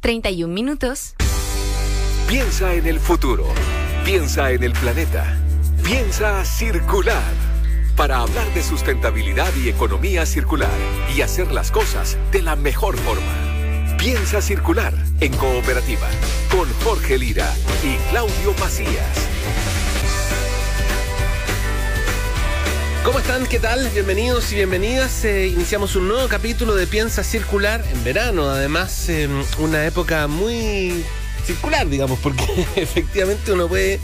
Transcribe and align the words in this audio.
31 0.00 0.50
minutos. 0.50 1.14
Piensa 2.26 2.72
en 2.72 2.86
el 2.86 2.98
futuro. 2.98 3.44
Piensa 4.02 4.50
en 4.50 4.62
el 4.62 4.72
planeta. 4.72 5.38
Piensa 5.84 6.42
circular. 6.46 7.34
Para 7.94 8.20
hablar 8.20 8.46
de 8.54 8.62
sustentabilidad 8.62 9.52
y 9.62 9.68
economía 9.68 10.24
circular 10.24 10.70
y 11.14 11.20
hacer 11.20 11.52
las 11.52 11.70
cosas 11.70 12.16
de 12.32 12.40
la 12.40 12.56
mejor 12.56 12.96
forma. 12.96 13.98
Piensa 13.98 14.40
circular 14.40 14.94
en 15.20 15.36
cooperativa 15.36 16.08
con 16.50 16.66
Jorge 16.82 17.18
Lira 17.18 17.54
y 17.84 17.96
Claudio 18.08 18.54
Macías. 18.58 19.31
¿Cómo 23.04 23.18
están? 23.18 23.46
¿Qué 23.48 23.58
tal? 23.58 23.88
Bienvenidos 23.88 24.52
y 24.52 24.54
bienvenidas. 24.54 25.24
Eh, 25.24 25.48
iniciamos 25.48 25.96
un 25.96 26.06
nuevo 26.06 26.28
capítulo 26.28 26.76
de 26.76 26.86
Piensa 26.86 27.24
Circular 27.24 27.82
en 27.92 28.04
verano. 28.04 28.48
Además, 28.48 29.08
eh, 29.08 29.28
una 29.58 29.84
época 29.86 30.28
muy 30.28 31.04
circular, 31.44 31.88
digamos, 31.88 32.18
porque 32.20 32.44
efectivamente 32.76 33.52
uno 33.52 33.68
puede 33.68 34.00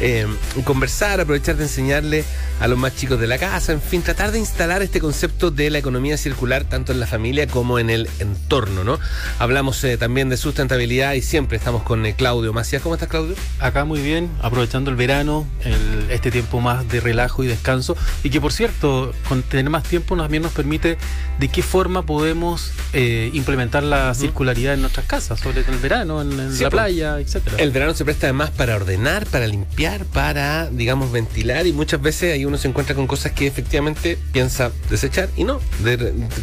eh, 0.00 0.26
conversar, 0.64 1.20
aprovechar 1.20 1.56
de 1.56 1.64
enseñarle 1.64 2.24
a 2.60 2.68
los 2.68 2.78
más 2.78 2.94
chicos 2.96 3.18
de 3.20 3.26
la 3.26 3.38
casa, 3.38 3.72
en 3.72 3.80
fin, 3.80 4.02
tratar 4.02 4.32
de 4.32 4.38
instalar 4.38 4.82
este 4.82 5.00
concepto 5.00 5.50
de 5.50 5.70
la 5.70 5.78
economía 5.78 6.16
circular 6.16 6.64
tanto 6.64 6.92
en 6.92 7.00
la 7.00 7.06
familia 7.06 7.46
como 7.46 7.78
en 7.78 7.90
el 7.90 8.08
entorno, 8.18 8.84
¿no? 8.84 8.98
Hablamos 9.38 9.82
eh, 9.84 9.96
también 9.96 10.28
de 10.28 10.36
sustentabilidad 10.36 11.14
y 11.14 11.22
siempre 11.22 11.56
estamos 11.56 11.82
con 11.82 12.06
eh, 12.06 12.14
Claudio 12.14 12.52
Macías. 12.52 12.82
¿Cómo 12.82 12.94
estás, 12.94 13.08
Claudio? 13.08 13.34
Acá 13.58 13.84
muy 13.84 14.00
bien, 14.00 14.30
aprovechando 14.40 14.90
el 14.90 14.96
verano, 14.96 15.46
este 16.10 16.30
tiempo 16.30 16.60
más 16.60 16.88
de 16.88 17.00
relajo 17.00 17.42
y 17.44 17.46
descanso, 17.46 17.96
y 18.22 18.30
que 18.30 18.40
por 18.40 18.52
cierto, 18.52 19.12
con 19.28 19.42
tener 19.42 19.70
más 19.70 19.84
tiempo 19.84 20.16
también 20.16 20.42
nos 20.42 20.52
permite 20.52 20.96
de 21.38 21.48
qué 21.48 21.62
forma 21.62 22.02
podemos 22.02 22.72
implementar 22.92 23.82
la 23.82 24.14
circularidad 24.14 24.74
en 24.74 24.80
nuestras 24.80 25.06
casas, 25.06 25.40
sobre 25.40 25.62
todo 25.62 25.72
en 25.72 25.74
el 25.74 25.80
verano, 25.80 26.22
en, 26.22 26.36
la 26.36 26.70
playa, 26.74 27.20
etcétera. 27.20 27.56
El 27.58 27.70
verano 27.70 27.94
se 27.94 28.04
presta 28.04 28.26
además 28.26 28.50
para 28.50 28.76
ordenar, 28.76 29.26
para 29.26 29.46
limpiar, 29.46 30.04
para, 30.06 30.70
digamos, 30.70 31.12
ventilar, 31.12 31.66
y 31.66 31.72
muchas 31.72 32.00
veces 32.00 32.34
hay 32.34 32.44
uno 32.44 32.58
se 32.58 32.68
encuentra 32.68 32.94
con 32.94 33.06
cosas 33.06 33.32
que 33.32 33.46
efectivamente 33.46 34.18
piensa 34.32 34.72
desechar 34.90 35.28
y 35.36 35.44
no. 35.44 35.60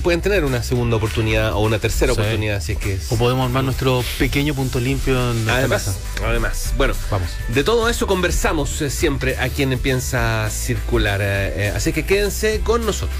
pueden 0.03 0.21
tener 0.21 0.45
una 0.45 0.63
segunda 0.63 0.97
oportunidad 0.97 1.53
o 1.53 1.59
una 1.59 1.79
tercera 1.79 2.13
oportunidad, 2.13 2.57
así 2.57 2.75
que 2.75 2.97
O 3.09 3.15
podemos 3.17 3.45
armar 3.45 3.63
nuestro 3.63 4.03
pequeño 4.17 4.53
punto 4.53 4.79
limpio 4.79 5.31
en 5.31 5.49
además, 5.49 5.97
Además, 6.23 6.73
bueno, 6.77 6.93
vamos. 7.09 7.29
De 7.49 7.63
todo 7.63 7.89
eso 7.89 8.07
conversamos 8.07 8.81
eh, 8.81 8.89
siempre 8.89 9.37
a 9.37 9.49
quien 9.49 9.77
piensa 9.79 10.49
circular. 10.49 11.21
Eh, 11.21 11.67
eh, 11.67 11.73
así 11.75 11.93
que 11.93 12.05
quédense 12.05 12.61
con 12.61 12.85
nosotros. 12.85 13.17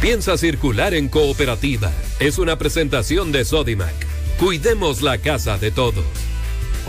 Piensa 0.00 0.38
circular 0.38 0.94
en 0.94 1.08
cooperativa. 1.08 1.90
Es 2.20 2.38
una 2.38 2.56
presentación 2.56 3.32
de 3.32 3.44
Sodimac. 3.44 3.94
Cuidemos 4.38 5.02
la 5.02 5.18
casa 5.18 5.58
de 5.58 5.70
todos. 5.70 6.04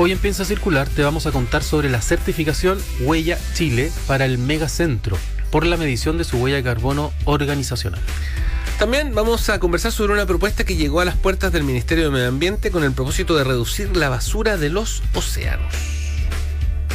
Hoy 0.02 0.14
en 0.14 0.18
Piensa 0.18 0.46
Circular 0.46 0.88
te 0.88 1.04
vamos 1.04 1.26
a 1.26 1.34
contar 1.34 1.62
sobre 1.62 1.90
la 1.90 2.02
certificación 2.02 2.80
Huella 3.02 3.38
Chile 3.54 3.92
para 4.08 4.24
el 4.24 4.38
Megacentro 4.38 5.18
por 5.52 5.66
la 5.66 5.76
medición 5.76 6.18
de 6.18 6.24
su 6.24 6.38
huella 6.38 6.56
de 6.56 6.64
carbono 6.64 7.12
organizacional. 7.26 8.00
También 8.78 9.14
vamos 9.14 9.50
a 9.50 9.60
conversar 9.60 9.92
sobre 9.92 10.14
una 10.14 10.26
propuesta 10.26 10.64
que 10.64 10.78
llegó 10.78 11.02
a 11.02 11.06
las 11.06 11.18
puertas 11.18 11.52
del 11.52 11.66
Ministerio 11.66 12.06
de 12.06 12.12
Medio 12.12 12.30
Ambiente 12.30 12.72
con 12.72 12.86
el 12.86 12.94
propósito 12.94 13.36
de 13.36 13.44
reducir 13.44 13.98
la 13.98 14.08
basura 14.08 14.56
de 14.56 14.70
los 14.70 15.04
océanos. 15.16 15.74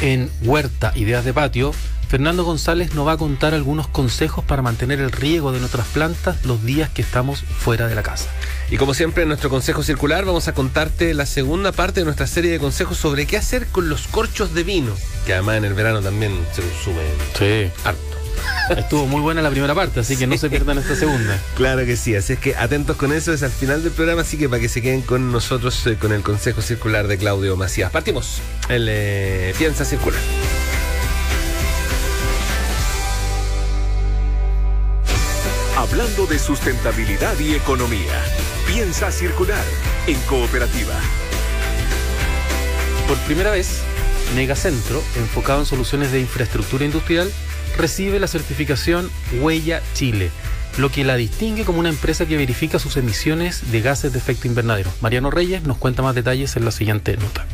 En 0.01 0.31
Huerta 0.41 0.91
Ideas 0.95 1.23
de 1.23 1.33
Patio, 1.33 1.73
Fernando 2.07 2.43
González 2.43 2.93
nos 2.93 3.07
va 3.07 3.13
a 3.13 3.17
contar 3.17 3.53
algunos 3.53 3.87
consejos 3.87 4.43
para 4.45 4.61
mantener 4.61 4.99
el 4.99 5.11
riego 5.11 5.51
de 5.51 5.59
nuestras 5.59 5.87
plantas 5.87 6.45
los 6.45 6.63
días 6.63 6.89
que 6.89 7.01
estamos 7.01 7.41
fuera 7.41 7.87
de 7.87 7.95
la 7.95 8.03
casa. 8.03 8.29
Y 8.69 8.77
como 8.77 8.93
siempre 8.93 9.23
en 9.23 9.29
nuestro 9.29 9.49
consejo 9.49 9.83
circular 9.83 10.25
vamos 10.25 10.47
a 10.47 10.53
contarte 10.53 11.13
la 11.13 11.25
segunda 11.25 11.71
parte 11.71 12.01
de 12.01 12.05
nuestra 12.05 12.27
serie 12.27 12.51
de 12.51 12.59
consejos 12.59 12.97
sobre 12.97 13.25
qué 13.25 13.37
hacer 13.37 13.67
con 13.67 13.89
los 13.89 14.07
corchos 14.07 14.53
de 14.53 14.63
vino, 14.63 14.93
que 15.25 15.33
además 15.33 15.57
en 15.57 15.65
el 15.65 15.73
verano 15.73 16.01
también 16.01 16.39
se 16.53 16.61
consume 16.61 17.01
sí. 17.37 17.71
harto. 17.83 18.15
Estuvo 18.77 19.07
muy 19.07 19.21
buena 19.21 19.41
la 19.41 19.49
primera 19.49 19.75
parte, 19.75 19.99
así 19.99 20.17
que 20.17 20.27
no 20.27 20.37
se 20.37 20.49
pierdan 20.49 20.77
esta 20.77 20.95
segunda. 20.95 21.39
Claro 21.55 21.85
que 21.85 21.95
sí, 21.95 22.15
así 22.15 22.33
es 22.33 22.39
que 22.39 22.55
atentos 22.55 22.97
con 22.97 23.13
eso, 23.13 23.33
es 23.33 23.43
al 23.43 23.51
final 23.51 23.83
del 23.83 23.91
programa, 23.91 24.21
así 24.21 24.37
que 24.37 24.49
para 24.49 24.61
que 24.61 24.69
se 24.69 24.81
queden 24.81 25.01
con 25.01 25.31
nosotros 25.31 25.85
eh, 25.87 25.97
con 25.99 26.11
el 26.11 26.21
consejo 26.21 26.61
circular 26.61 27.07
de 27.07 27.17
Claudio 27.17 27.55
Macías. 27.57 27.91
Partimos, 27.91 28.41
el 28.69 28.87
eh, 28.89 29.53
Piensa 29.57 29.85
Circular. 29.85 30.19
Hablando 35.87 36.25
de 36.25 36.39
sustentabilidad 36.39 37.37
y 37.37 37.53
economía, 37.53 38.19
piensa 38.65 39.11
circular 39.11 39.63
en 40.07 40.19
cooperativa. 40.21 40.95
Por 43.07 43.17
primera 43.19 43.51
vez, 43.51 43.83
Megacentro, 44.35 45.03
enfocado 45.15 45.59
en 45.59 45.67
soluciones 45.67 46.11
de 46.11 46.21
infraestructura 46.21 46.85
industrial, 46.85 47.31
recibe 47.77 48.19
la 48.19 48.25
certificación 48.25 49.11
Huella 49.39 49.83
Chile, 49.93 50.31
lo 50.79 50.89
que 50.91 51.03
la 51.03 51.17
distingue 51.17 51.65
como 51.65 51.81
una 51.81 51.89
empresa 51.89 52.25
que 52.25 52.35
verifica 52.35 52.79
sus 52.79 52.97
emisiones 52.97 53.71
de 53.71 53.81
gases 53.81 54.11
de 54.11 54.17
efecto 54.17 54.47
invernadero. 54.47 54.91
Mariano 55.01 55.29
Reyes 55.29 55.67
nos 55.67 55.77
cuenta 55.77 56.01
más 56.01 56.15
detalles 56.15 56.55
en 56.55 56.65
la 56.65 56.71
siguiente 56.71 57.15
nota. 57.15 57.45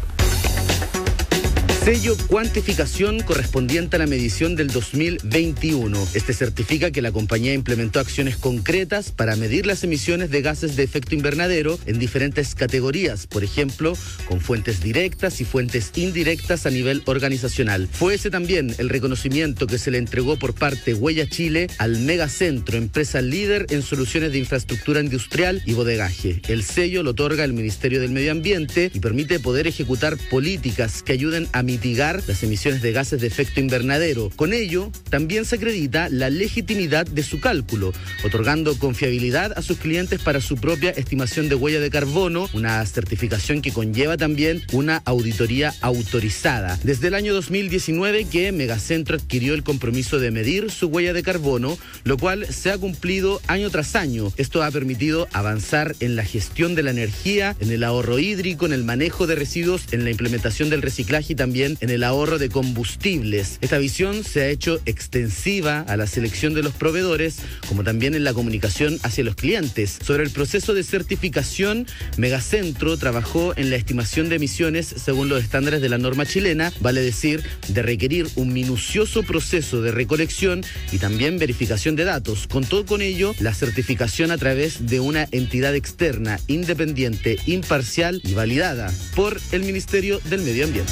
Sello 1.84 2.16
cuantificación 2.28 3.22
correspondiente 3.22 3.96
a 3.96 4.00
la 4.00 4.06
medición 4.06 4.56
del 4.56 4.68
2021. 4.68 5.98
Este 6.14 6.32
certifica 6.32 6.92
que 6.92 7.02
la 7.02 7.12
compañía 7.12 7.56
implementó 7.56 8.00
acciones 8.00 8.38
concretas 8.38 9.12
para 9.12 9.36
medir 9.36 9.66
las 9.66 9.84
emisiones 9.84 10.30
de 10.30 10.44
gases 10.44 10.76
de 10.76 10.84
efecto 10.84 11.16
invernadero 11.16 11.80
en 11.88 11.98
diferentes 11.98 12.54
categorías, 12.54 13.26
por 13.26 13.44
ejemplo, 13.44 13.98
con 14.28 14.42
fuentes 14.42 14.84
directas 14.84 15.42
y 15.42 15.44
fuentes 15.44 15.92
indirectas 15.96 16.68
a 16.68 16.70
nivel 16.70 17.02
organizacional. 17.08 17.90
Fue 17.92 18.14
ese 18.14 18.30
también 18.30 18.76
el 18.78 18.90
reconocimiento 18.90 19.66
que 19.66 19.80
se 19.80 19.90
le 19.90 19.98
entregó 19.98 20.38
por 20.38 20.54
parte 20.54 20.94
Huella 20.94 21.28
Chile 21.28 21.68
al 21.80 21.98
Megacentro, 21.98 22.78
empresa 22.78 23.22
líder 23.22 23.66
en 23.72 23.82
soluciones 23.82 24.32
de 24.32 24.38
infraestructura 24.38 25.02
industrial 25.02 25.64
y 25.66 25.74
bodegaje. 25.74 26.44
El 26.48 26.62
sello 26.62 27.02
lo 27.02 27.10
otorga 27.12 27.44
el 27.44 27.54
Ministerio 27.54 28.00
del 28.00 28.12
Medio 28.12 28.34
Ambiente 28.34 28.92
y 28.94 29.00
permite 29.00 29.40
poder 29.40 29.66
ejecutar 29.66 30.16
políticas 30.30 31.02
que 31.02 31.14
ayuden 31.14 31.48
a 31.54 31.71
mitigar 31.72 32.22
las 32.28 32.44
emisiones 32.44 32.82
de 32.82 32.92
gases 32.92 33.22
de 33.22 33.28
efecto 33.28 33.62
invernadero. 33.62 34.30
Con 34.36 34.52
ello, 34.52 34.92
también 35.10 35.46
se 35.46 35.56
acredita 35.56 36.10
la 36.10 36.30
legitimidad 36.30 37.06
de 37.06 37.24
su 37.24 37.40
cálculo, 37.40 37.94
otorgando 38.26 38.78
confiabilidad 38.78 39.54
a 39.56 39.62
sus 39.62 39.78
clientes 39.78 40.20
para 40.20 40.42
su 40.42 40.58
propia 40.58 40.90
estimación 40.92 41.48
de 41.48 41.56
huella 41.56 41.80
de 41.80 41.90
carbono, 41.90 42.50
una 42.54 42.86
certificación 42.86 43.62
que 43.62 43.72
conlleva 43.72 44.18
también 44.18 44.62
una 44.74 45.02
auditoría 45.06 45.74
autorizada. 45.82 46.78
Desde 46.84 47.08
el 47.08 47.16
año 47.16 47.34
2019 47.34 48.26
que 48.26 48.52
Megacentro 48.52 49.16
adquirió 49.16 49.54
el 49.54 49.64
compromiso 49.64 50.20
de 50.20 50.32
medir 50.32 50.72
su 50.72 50.88
huella 50.88 51.14
de 51.14 51.24
carbono, 51.24 51.78
lo 52.04 52.18
cual 52.18 52.46
se 52.48 52.72
ha 52.72 52.78
cumplido 52.78 53.42
año 53.48 53.70
tras 53.70 53.96
año. 53.96 54.34
Esto 54.36 54.62
ha 54.62 54.72
permitido 54.72 55.30
avanzar 55.32 55.96
en 56.02 56.18
la 56.18 56.26
gestión 56.26 56.76
de 56.76 56.84
la 56.84 56.92
energía, 56.92 57.56
en 57.62 57.72
el 57.72 57.86
ahorro 57.86 58.20
hídrico, 58.20 58.66
en 58.66 58.74
el 58.74 58.84
manejo 58.84 59.26
de 59.26 59.36
residuos, 59.36 59.84
en 59.92 60.04
la 60.04 60.12
implementación 60.12 60.70
del 60.70 60.82
reciclaje 60.82 61.34
y 61.34 61.36
también 61.36 61.61
en 61.64 61.90
el 61.90 62.04
ahorro 62.04 62.40
de 62.40 62.50
combustibles. 62.50 63.58
Esta 63.62 63.78
visión 63.78 64.24
se 64.24 64.42
ha 64.42 64.48
hecho 64.48 64.80
extensiva 64.86 65.82
a 65.82 65.98
la 65.98 66.08
selección 66.08 66.54
de 66.54 66.64
los 66.64 66.74
proveedores, 66.74 67.38
como 67.68 67.84
también 67.84 68.16
en 68.16 68.24
la 68.24 68.34
comunicación 68.34 69.00
hacia 69.04 69.24
los 69.24 69.36
clientes. 69.36 70.00
Sobre 70.04 70.24
el 70.24 70.32
proceso 70.32 70.74
de 70.74 70.84
certificación, 70.84 71.86
Megacentro 72.18 72.98
trabajó 72.98 73.54
en 73.58 73.70
la 73.70 73.76
estimación 73.76 74.30
de 74.30 74.38
emisiones 74.38 74.88
según 74.88 75.30
los 75.30 75.44
estándares 75.44 75.82
de 75.82 75.90
la 75.90 75.98
norma 75.98 76.26
chilena, 76.26 76.74
vale 76.80 77.02
decir, 77.02 77.44
de 77.68 77.82
requerir 77.82 78.28
un 78.36 78.54
minucioso 78.54 79.24
proceso 79.24 79.82
de 79.82 79.92
recolección 79.92 80.64
y 80.92 80.98
también 80.98 81.38
verificación 81.38 81.96
de 81.96 82.06
datos. 82.06 82.48
Con 82.48 82.64
todo 82.64 82.86
con 82.86 83.02
ello, 83.02 83.36
la 83.40 83.54
certificación 83.54 84.32
a 84.32 84.38
través 84.38 84.88
de 84.88 85.00
una 85.00 85.28
entidad 85.32 85.76
externa, 85.76 86.40
independiente, 86.48 87.38
imparcial 87.46 88.22
y 88.24 88.34
validada 88.34 88.92
por 89.16 89.40
el 89.52 89.64
Ministerio 89.64 90.20
del 90.30 90.42
Medio 90.42 90.66
Ambiente. 90.66 90.92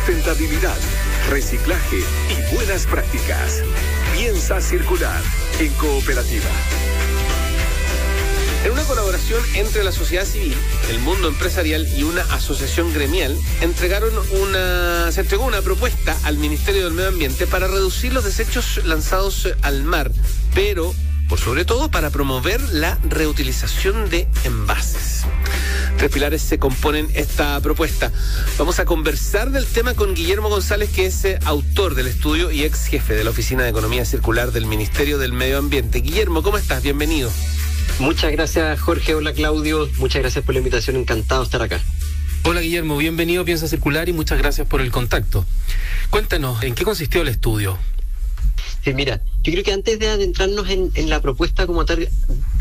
Sustentabilidad, 0.00 0.78
reciclaje 1.28 1.98
y 1.98 2.54
buenas 2.54 2.86
prácticas. 2.86 3.62
Piensa 4.16 4.58
circular 4.62 5.20
en 5.58 5.70
cooperativa. 5.74 6.48
En 8.64 8.72
una 8.72 8.82
colaboración 8.84 9.42
entre 9.54 9.84
la 9.84 9.92
sociedad 9.92 10.24
civil, 10.24 10.56
el 10.88 11.00
mundo 11.00 11.28
empresarial 11.28 11.86
y 11.98 12.04
una 12.04 12.22
asociación 12.32 12.94
gremial, 12.94 13.38
entregaron 13.60 14.12
una, 14.40 15.12
se 15.12 15.20
entregó 15.20 15.44
una 15.44 15.60
propuesta 15.60 16.16
al 16.24 16.38
Ministerio 16.38 16.84
del 16.84 16.94
Medio 16.94 17.10
Ambiente 17.10 17.46
para 17.46 17.66
reducir 17.66 18.14
los 18.14 18.24
desechos 18.24 18.80
lanzados 18.86 19.48
al 19.60 19.82
mar, 19.82 20.10
pero 20.54 20.94
por 21.28 21.38
sobre 21.38 21.66
todo 21.66 21.90
para 21.90 22.08
promover 22.08 22.60
la 22.70 22.98
reutilización 23.04 24.08
de 24.08 24.26
envases. 24.44 24.89
Tres 26.00 26.12
pilares 26.12 26.40
se 26.40 26.58
componen 26.58 27.10
esta 27.12 27.60
propuesta. 27.60 28.10
Vamos 28.56 28.80
a 28.80 28.86
conversar 28.86 29.50
del 29.50 29.66
tema 29.66 29.92
con 29.92 30.14
Guillermo 30.14 30.48
González, 30.48 30.88
que 30.88 31.04
es 31.04 31.22
eh, 31.26 31.38
autor 31.44 31.94
del 31.94 32.06
estudio 32.06 32.50
y 32.50 32.62
ex 32.62 32.86
jefe 32.86 33.12
de 33.12 33.22
la 33.22 33.28
Oficina 33.28 33.64
de 33.64 33.68
Economía 33.68 34.06
Circular 34.06 34.50
del 34.50 34.64
Ministerio 34.64 35.18
del 35.18 35.34
Medio 35.34 35.58
Ambiente. 35.58 35.98
Guillermo, 35.98 36.42
¿cómo 36.42 36.56
estás? 36.56 36.82
Bienvenido. 36.82 37.30
Muchas 37.98 38.32
gracias 38.32 38.80
Jorge, 38.80 39.14
hola 39.14 39.34
Claudio, 39.34 39.90
muchas 39.98 40.22
gracias 40.22 40.42
por 40.42 40.54
la 40.54 40.60
invitación, 40.60 40.96
encantado 40.96 41.42
de 41.42 41.44
estar 41.44 41.60
acá. 41.60 41.82
Hola 42.44 42.62
Guillermo, 42.62 42.96
bienvenido 42.96 43.42
a 43.42 43.44
Piensa 43.44 43.68
Circular 43.68 44.08
y 44.08 44.14
muchas 44.14 44.38
gracias 44.38 44.66
por 44.66 44.80
el 44.80 44.90
contacto. 44.90 45.44
Cuéntanos, 46.08 46.62
¿en 46.62 46.74
qué 46.74 46.82
consistió 46.82 47.20
el 47.20 47.28
estudio? 47.28 47.76
Sí, 48.82 48.94
mira, 48.94 49.20
yo 49.42 49.52
creo 49.52 49.64
que 49.64 49.72
antes 49.74 49.98
de 49.98 50.08
adentrarnos 50.08 50.66
en, 50.70 50.92
en 50.94 51.10
la 51.10 51.20
propuesta 51.20 51.66
como 51.66 51.84
tal, 51.84 52.08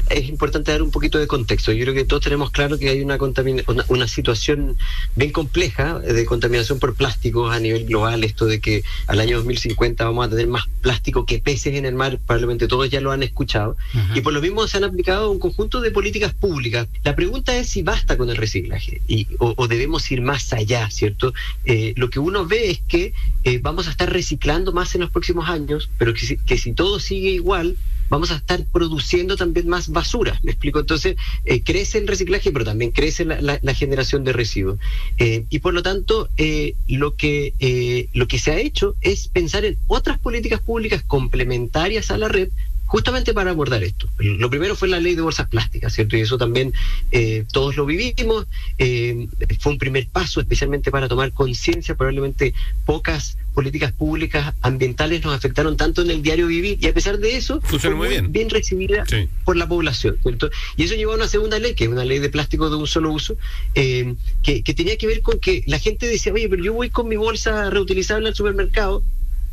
es 0.10 0.28
importante 0.30 0.72
dar 0.72 0.82
un 0.82 0.92
poquito 0.92 1.20
de 1.20 1.28
contexto. 1.28 1.72
Yo 1.72 1.84
creo 1.86 1.94
que 1.94 2.06
todos 2.06 2.24
tenemos 2.24 2.52
claro 2.52 2.78
que 2.78 2.90
hay 2.90 3.02
una, 3.02 3.18
una, 3.18 3.86
una, 3.88 4.08
situación 4.08 4.78
bien 5.16 5.32
compleja 5.32 6.00
de 6.00 6.26
contaminación 6.26 6.80
por 6.80 6.96
plásticos 6.96 7.54
a 7.54 7.60
nivel 7.60 7.86
global, 7.86 8.24
esto 8.24 8.46
de 8.46 8.60
que 8.60 8.84
al 9.08 9.20
año 9.20 9.38
2050 9.38 10.04
vamos 10.04 10.28
a 10.28 10.30
tener 10.30 10.48
más 10.48 10.64
plástico 10.82 11.26
que 11.26 11.40
peces 11.40 11.76
en 11.76 11.86
el 11.86 11.94
mar, 11.94 12.20
probablemente 12.26 12.68
todos 12.68 12.90
ya 12.90 13.02
lo 13.02 13.12
han 13.12 13.24
escuchado, 13.24 13.78
y 14.16 14.22
por 14.22 14.34
lo 14.34 14.42
mismo 14.42 14.68
se 14.68 14.78
han 14.78 14.84
aplicado 14.84 15.32
un 15.32 15.40
conjunto 15.40 15.82
de 15.82 15.92
políticas 15.92 16.34
públicas. 16.34 16.88
La 17.04 17.16
pregunta 17.16 17.56
es 17.56 17.70
si 17.70 17.84
basta 17.84 18.18
con 18.18 18.30
el 18.30 18.38
reciclaje 18.38 19.02
y, 19.08 19.28
o, 19.38 19.68
debemos 19.68 20.10
ir 20.12 20.22
más 20.22 20.52
allá, 20.54 20.90
¿cierto? 20.90 21.34
Eh, 21.66 21.94
lo 21.96 22.10
que 22.10 22.20
uno 22.20 22.46
ve 22.46 22.72
es 22.72 22.80
que 22.80 23.14
eh, 23.44 23.60
vamos 23.62 23.88
a 23.88 23.92
estar 23.92 24.12
reciclando 24.12 24.74
más 24.74 24.96
en 24.96 25.02
los 25.02 25.12
próximos 25.12 25.50
años, 25.50 25.90
pero 25.98 26.14
que 26.14 26.40
que 26.46 26.58
si 26.58 26.74
todo 26.74 27.00
sigue 27.00 27.30
igual, 27.30 27.76
vamos 28.10 28.32
a 28.32 28.36
estar 28.36 28.66
produciendo 28.66 29.36
también 29.36 29.68
más 29.68 29.90
basura. 29.90 30.40
¿Me 30.44 30.52
explico? 30.52 30.80
Entonces, 30.80 31.16
eh, 31.46 31.62
crece 31.64 31.98
el 31.98 32.08
reciclaje, 32.08 32.52
pero 32.52 32.66
también 32.66 32.92
crece 32.92 33.26
la, 33.26 33.60
generación 33.74 34.24
de 34.24 34.34
residuos. 34.34 34.80
Eh, 35.18 35.46
y 35.50 35.60
por 35.60 35.74
lo 35.74 35.84
tanto, 35.84 36.30
eh, 36.38 36.76
lo, 36.88 37.16
que, 37.16 38.10
lo 38.14 38.28
que 38.28 38.40
se 38.40 38.52
ha 38.52 38.60
hecho 38.60 38.96
es 39.02 39.28
pensar 39.28 39.64
en 39.66 39.78
otras 39.88 40.20
políticas 40.20 40.60
públicas 40.60 41.04
complementarias 41.04 42.12
a 42.12 42.18
la 42.18 42.28
red 42.28 42.50
justamente 42.89 43.36
para 43.36 43.51
abordar 43.51 43.83
esto. 43.83 44.09
Lo 44.18 44.50
primero 44.50 44.75
fue 44.75 44.88
la 44.88 45.00
ley 45.00 45.13
de 45.13 45.21
bolsas 45.21 45.47
plásticas, 45.47 45.94
¿cierto? 45.94 46.18
Y 46.18 46.21
eso 46.21 46.39
también 46.39 46.74
eh, 47.12 47.45
todos 47.53 47.77
lo 47.77 47.86
vivimos. 47.86 48.47
Eh, 48.80 49.27
fue 49.59 49.74
un 49.74 49.77
primer 49.77 50.07
paso, 50.07 50.41
especialmente 50.41 50.89
para 50.89 51.07
tomar 51.07 51.31
conciencia. 51.31 51.94
Probablemente 51.94 52.56
pocas 52.88 53.38
políticas 53.53 53.91
públicas 53.91 54.56
ambientales 54.62 55.24
nos 55.24 55.36
afectaron 55.36 55.77
tanto 55.77 56.01
en 56.01 56.09
el 56.09 56.24
diario 56.24 56.47
vivir 56.47 56.80
y 56.81 56.88
a 56.88 56.94
pesar 56.94 57.19
de 57.19 57.38
eso 57.38 57.62
fue 57.62 57.94
muy 57.94 58.07
bien, 58.07 58.31
bien 58.31 58.50
recibida 58.50 59.06
por 59.44 59.56
la 59.56 59.68
población. 59.68 60.18
¿cierto? 60.24 60.50
Y 60.75 60.83
eso 60.83 60.95
llevó 60.95 61.12
a 61.12 61.15
una 61.15 61.27
segunda 61.27 61.59
ley, 61.59 61.75
que 61.75 61.83
es 61.83 61.91
una 61.91 62.06
ley 62.06 62.18
de 62.18 62.30
plástico 62.30 62.71
de 62.71 62.77
un 62.77 62.88
solo 62.88 63.12
uso, 63.12 63.38
eh, 63.75 64.15
que, 64.41 64.63
que 64.63 64.74
tenía 64.74 64.97
que 64.97 65.06
ver 65.06 65.21
con 65.21 65.38
que 65.38 65.63
la 65.68 65.77
gente 65.77 66.07
decía, 66.07 66.33
oye, 66.33 66.50
pero 66.50 66.63
yo 66.63 66.74
voy 66.74 66.89
con 66.89 67.07
mi 67.07 67.18
bolsa 67.18 67.69
reutilizable 67.69 68.30
al 68.30 68.36
supermercado 68.36 69.03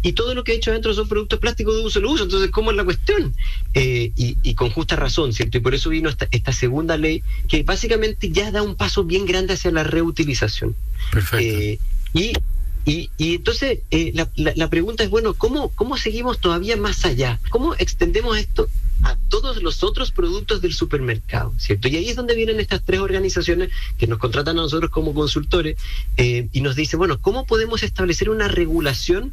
y 0.07 0.13
todo 0.13 0.37
lo 0.37 0.45
que 0.45 0.53
he 0.53 0.55
hecho 0.55 0.71
adentro 0.71 0.95
son 0.95 1.09
productos 1.09 1.41
plásticos 1.41 1.75
de 1.75 1.83
un 1.83 1.91
solo 1.91 2.13
uso. 2.13 2.23
Entonces, 2.23 2.53
¿cómo 2.53 2.71
es 2.71 2.77
la 2.77 2.85
cuestión? 2.85 3.35
Eh, 3.75 4.13
y, 4.15 4.55
con 4.55 4.71
justa 4.71 4.95
razón, 4.95 5.33
¿cierto? 5.33 5.59
Y 5.59 5.61
por 5.61 5.75
eso 5.75 5.91
vino 5.91 6.09
esta, 6.09 6.29
esta, 6.31 6.53
segunda 6.53 6.97
ley 6.97 7.25
que 7.49 7.65
básicamente 7.65 8.31
ya 8.31 8.53
da 8.53 8.63
un 8.63 8.77
paso 8.77 9.03
bien 9.03 9.27
grande 9.27 9.55
hacia 9.55 9.73
la 9.73 9.83
reutilización. 9.83 10.77
Perfecto. 11.11 11.45
Eh, 11.45 11.81
y, 12.15 12.33
y, 12.85 13.11
y, 13.19 13.35
entonces 13.35 13.81
eh, 13.91 14.13
la, 14.15 14.31
la, 14.37 14.71
pregunta 14.71 15.03
es, 15.03 15.11
bueno, 15.11 15.35
¿cómo, 15.35 15.71
¿cómo 15.71 15.97
seguimos 15.97 16.39
todavía 16.39 16.77
más 16.77 17.05
allá? 17.05 17.41
¿Cómo 17.51 17.75
extendemos 17.75 18.39
esto 18.39 18.69
a 19.03 19.17
todos 19.29 19.61
los 19.61 19.83
otros 19.83 20.13
productos 20.13 20.63
del 20.63 20.73
supermercado, 20.73 21.53
¿cierto? 21.59 21.89
Y 21.89 21.97
ahí 21.97 22.09
es 22.11 22.15
donde 22.17 22.37
vienen 22.37 22.61
estas 22.61 22.81
tres 22.85 23.01
organizaciones 23.01 23.71
que 23.99 24.07
nos 24.07 24.21
contratan 24.21 24.57
a 24.57 24.63
nosotros 24.63 24.93
como 24.93 25.15
consultores 25.15 25.77
y 26.17 26.61
nos 26.61 26.77
dicen, 26.77 26.99
bueno, 26.99 27.21
¿cómo 27.21 27.45
podemos 27.45 27.83
establecer 27.83 28.31
una 28.31 28.47
regulación 28.47 29.33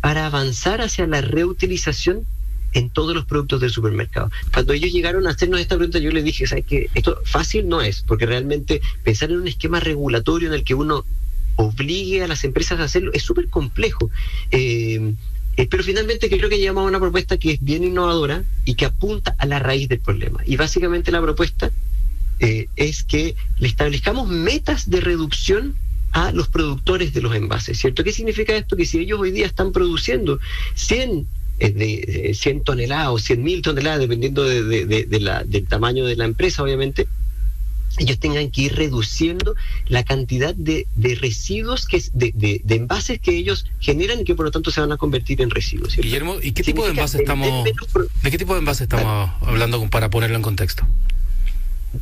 para 0.00 0.26
avanzar 0.26 0.80
hacia 0.80 1.06
la 1.06 1.20
reutilización 1.20 2.26
en 2.72 2.90
todos 2.90 3.14
los 3.14 3.24
productos 3.24 3.60
del 3.60 3.70
supermercado. 3.70 4.30
Cuando 4.52 4.72
ellos 4.72 4.92
llegaron 4.92 5.26
a 5.26 5.30
hacernos 5.30 5.60
esta 5.60 5.76
pregunta, 5.76 5.98
yo 5.98 6.10
les 6.10 6.24
dije, 6.24 6.46
¿sabes 6.46 6.64
qué? 6.66 6.90
Esto 6.94 7.18
fácil 7.24 7.68
no 7.68 7.80
es, 7.80 8.02
porque 8.06 8.26
realmente 8.26 8.82
pensar 9.02 9.30
en 9.30 9.40
un 9.40 9.48
esquema 9.48 9.80
regulatorio 9.80 10.48
en 10.48 10.54
el 10.54 10.64
que 10.64 10.74
uno 10.74 11.04
obligue 11.56 12.22
a 12.22 12.28
las 12.28 12.44
empresas 12.44 12.78
a 12.80 12.84
hacerlo 12.84 13.12
es 13.14 13.22
súper 13.22 13.48
complejo. 13.48 14.10
Eh, 14.50 15.14
eh, 15.56 15.66
pero 15.70 15.82
finalmente 15.82 16.28
creo 16.28 16.50
que 16.50 16.58
llegamos 16.58 16.84
a 16.84 16.88
una 16.88 17.00
propuesta 17.00 17.38
que 17.38 17.52
es 17.52 17.62
bien 17.62 17.82
innovadora 17.82 18.44
y 18.66 18.74
que 18.74 18.84
apunta 18.84 19.34
a 19.38 19.46
la 19.46 19.58
raíz 19.58 19.88
del 19.88 20.00
problema. 20.00 20.40
Y 20.44 20.56
básicamente 20.56 21.10
la 21.10 21.22
propuesta 21.22 21.70
eh, 22.40 22.66
es 22.76 23.04
que 23.04 23.34
le 23.58 23.68
establezcamos 23.68 24.28
metas 24.28 24.90
de 24.90 25.00
reducción 25.00 25.74
a 26.16 26.32
los 26.32 26.48
productores 26.48 27.12
de 27.12 27.20
los 27.20 27.34
envases, 27.34 27.78
¿cierto? 27.78 28.02
¿Qué 28.02 28.10
significa 28.10 28.56
esto? 28.56 28.74
Que 28.74 28.86
si 28.86 28.98
ellos 28.98 29.20
hoy 29.20 29.32
día 29.32 29.44
están 29.44 29.70
produciendo 29.70 30.40
100 30.74 31.26
eh, 31.58 31.70
de 31.70 32.32
100 32.32 32.64
toneladas 32.64 33.08
o 33.08 33.18
100 33.18 33.44
mil 33.44 33.60
toneladas, 33.60 34.00
dependiendo 34.00 34.42
de, 34.42 35.06
la, 35.20 35.44
del 35.44 35.68
tamaño 35.68 36.06
de 36.06 36.16
la 36.16 36.24
empresa, 36.24 36.62
obviamente, 36.62 37.06
ellos 37.98 38.18
tengan 38.18 38.50
que 38.50 38.62
ir 38.62 38.76
reduciendo 38.76 39.56
la 39.88 40.04
cantidad 40.04 40.54
de, 40.54 40.86
residuos, 41.20 41.84
que 41.86 42.02
de, 42.14 42.62
envases 42.66 43.20
que 43.20 43.36
ellos 43.36 43.66
generan 43.78 44.20
y 44.20 44.24
que 44.24 44.34
por 44.34 44.46
lo 44.46 44.50
tanto 44.50 44.70
se 44.70 44.80
van 44.80 44.92
a 44.92 44.96
convertir 44.96 45.42
en 45.42 45.50
residuos. 45.50 45.96
Guillermo, 45.96 46.36
¿y 46.42 46.52
qué 46.52 46.62
tipo 46.62 46.82
de 46.84 46.92
envases 46.92 47.20
estamos, 47.20 47.64
de 48.22 48.30
qué 48.30 48.38
tipo 48.38 48.54
de 48.54 48.60
envases 48.60 48.82
estamos 48.82 49.32
hablando 49.42 49.86
para 49.90 50.08
ponerlo 50.08 50.36
en 50.36 50.42
contexto? 50.42 50.86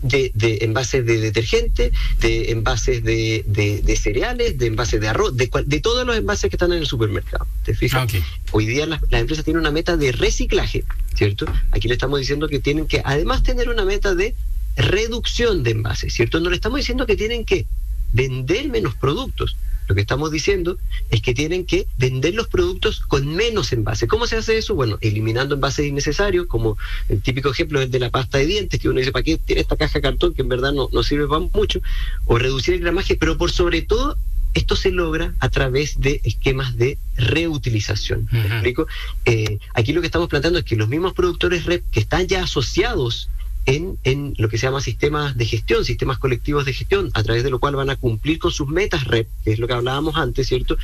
De, 0.03 0.31
de, 0.35 0.59
envases 0.63 1.05
de 1.07 1.21
detergente, 1.21 1.93
de 2.21 2.51
envases 2.51 3.03
de, 3.05 3.45
de, 3.47 3.97
cereales, 3.97 4.59
de 4.59 4.67
envases 4.67 5.01
de 5.01 5.09
arroz, 5.09 5.37
de, 5.37 5.51
de 5.67 5.81
todos 5.81 6.07
los 6.07 6.17
envases 6.17 6.51
que 6.51 6.57
están 6.57 6.73
en 6.73 6.79
el 6.79 6.87
supermercado. 6.87 7.47
¿Te 7.65 7.75
fijas? 7.75 8.13
Hoy 8.53 8.67
día 8.67 8.87
las, 8.87 9.01
empresas 9.11 9.45
tienen 9.45 9.61
una 9.61 9.71
meta 9.71 9.97
de 9.97 10.13
reciclaje, 10.13 10.85
¿cierto? 11.15 11.47
Aquí 11.71 11.89
le 11.89 11.95
estamos 11.95 12.19
diciendo 12.19 12.49
que 12.49 12.59
tienen 12.59 12.87
que 12.87 13.03
además 13.05 13.43
tener 13.43 13.69
una 13.69 13.85
meta 13.85 14.15
de 14.15 14.35
reducción 14.77 15.63
de 15.63 15.71
envases, 15.71 16.13
¿cierto? 16.13 16.41
No 16.41 16.51
le 16.51 16.57
estamos 16.57 16.79
diciendo 16.79 17.07
que 17.07 17.17
tienen 17.17 17.45
que 17.45 17.67
vender 18.13 18.69
menos 18.69 18.95
productos, 18.95 19.57
lo 19.89 19.95
que 19.95 20.01
estamos 20.01 20.31
diciendo 20.31 20.79
es 21.11 21.21
que 21.21 21.35
tienen 21.35 21.65
que 21.65 21.87
vender 21.99 22.35
los 22.35 22.49
productos 22.49 23.01
con 23.01 23.27
menos 23.35 23.73
envases. 23.73 24.09
¿Cómo 24.09 24.27
se 24.27 24.37
hace 24.37 24.59
eso? 24.59 24.75
Bueno, 24.75 24.99
eliminando 25.01 25.55
envases 25.55 25.87
innecesarios, 25.87 26.47
como 26.47 26.77
el 27.09 27.21
típico 27.23 27.51
ejemplo 27.51 27.81
es 27.81 27.91
de 27.91 27.99
la 27.99 28.11
pasta 28.11 28.39
de 28.39 28.47
dientes, 28.47 28.81
que 28.81 28.89
uno 28.89 28.99
dice, 28.99 29.13
¿para 29.13 29.23
qué 29.23 29.39
tiene 29.39 29.63
esta 29.63 29.77
caja 29.77 29.95
de 29.95 30.03
cartón 30.03 30.35
que 30.35 30.43
en 30.43 30.49
verdad 30.49 30.73
no, 30.73 30.89
no 30.93 31.03
sirve 31.03 31.27
para 31.27 31.41
mucho? 31.41 31.81
O 32.27 32.39
reducir 32.39 32.75
el 32.75 32.81
gramaje, 32.81 33.17
pero 33.17 33.37
por 33.37 33.51
sobre 33.51 33.83
todo 33.83 34.17
esto 34.55 34.77
se 34.77 34.91
logra 34.91 35.35
a 35.41 35.49
través 35.49 36.01
de 36.01 36.21
esquemas 36.25 36.77
de 36.77 36.97
reutilización. 37.17 38.29
¿Me 38.31 38.41
explico? 38.41 38.87
Eh, 39.25 39.59
aquí 39.75 39.93
lo 39.93 40.01
que 40.01 40.07
estamos 40.07 40.29
planteando 40.29 40.61
es 40.61 40.65
que 40.65 40.77
los 40.77 40.89
mismos 40.89 41.13
productores 41.13 41.67
REP 41.67 41.83
que 41.91 42.01
están 42.01 42.27
ya 42.29 42.45
asociados 42.45 43.29
en, 43.67 43.99
en, 44.05 44.35
lo 44.37 44.49
que 44.49 44.59
se 44.59 44.67
llama 44.67 44.81
sistemas 44.81 45.37
de 45.37 45.47
gestión, 45.47 45.85
sistemas 45.85 46.19
colectivos 46.19 46.67
de 46.67 46.75
gestión, 46.75 47.11
a 47.15 47.23
través 47.23 47.45
de 47.45 47.51
lo 47.51 47.59
cual 47.59 47.77
van 47.77 47.89
a 47.91 47.97
cumplir 47.97 48.39
con 48.39 48.51
sus 48.51 48.69
metas 48.69 49.05
REP, 49.05 49.27
que 49.43 49.53
es 49.53 49.59
lo 49.59 49.67
que 49.67 49.73
hablábamos 49.73 50.17
antes, 50.17 50.49
¿cierto? 50.49 50.77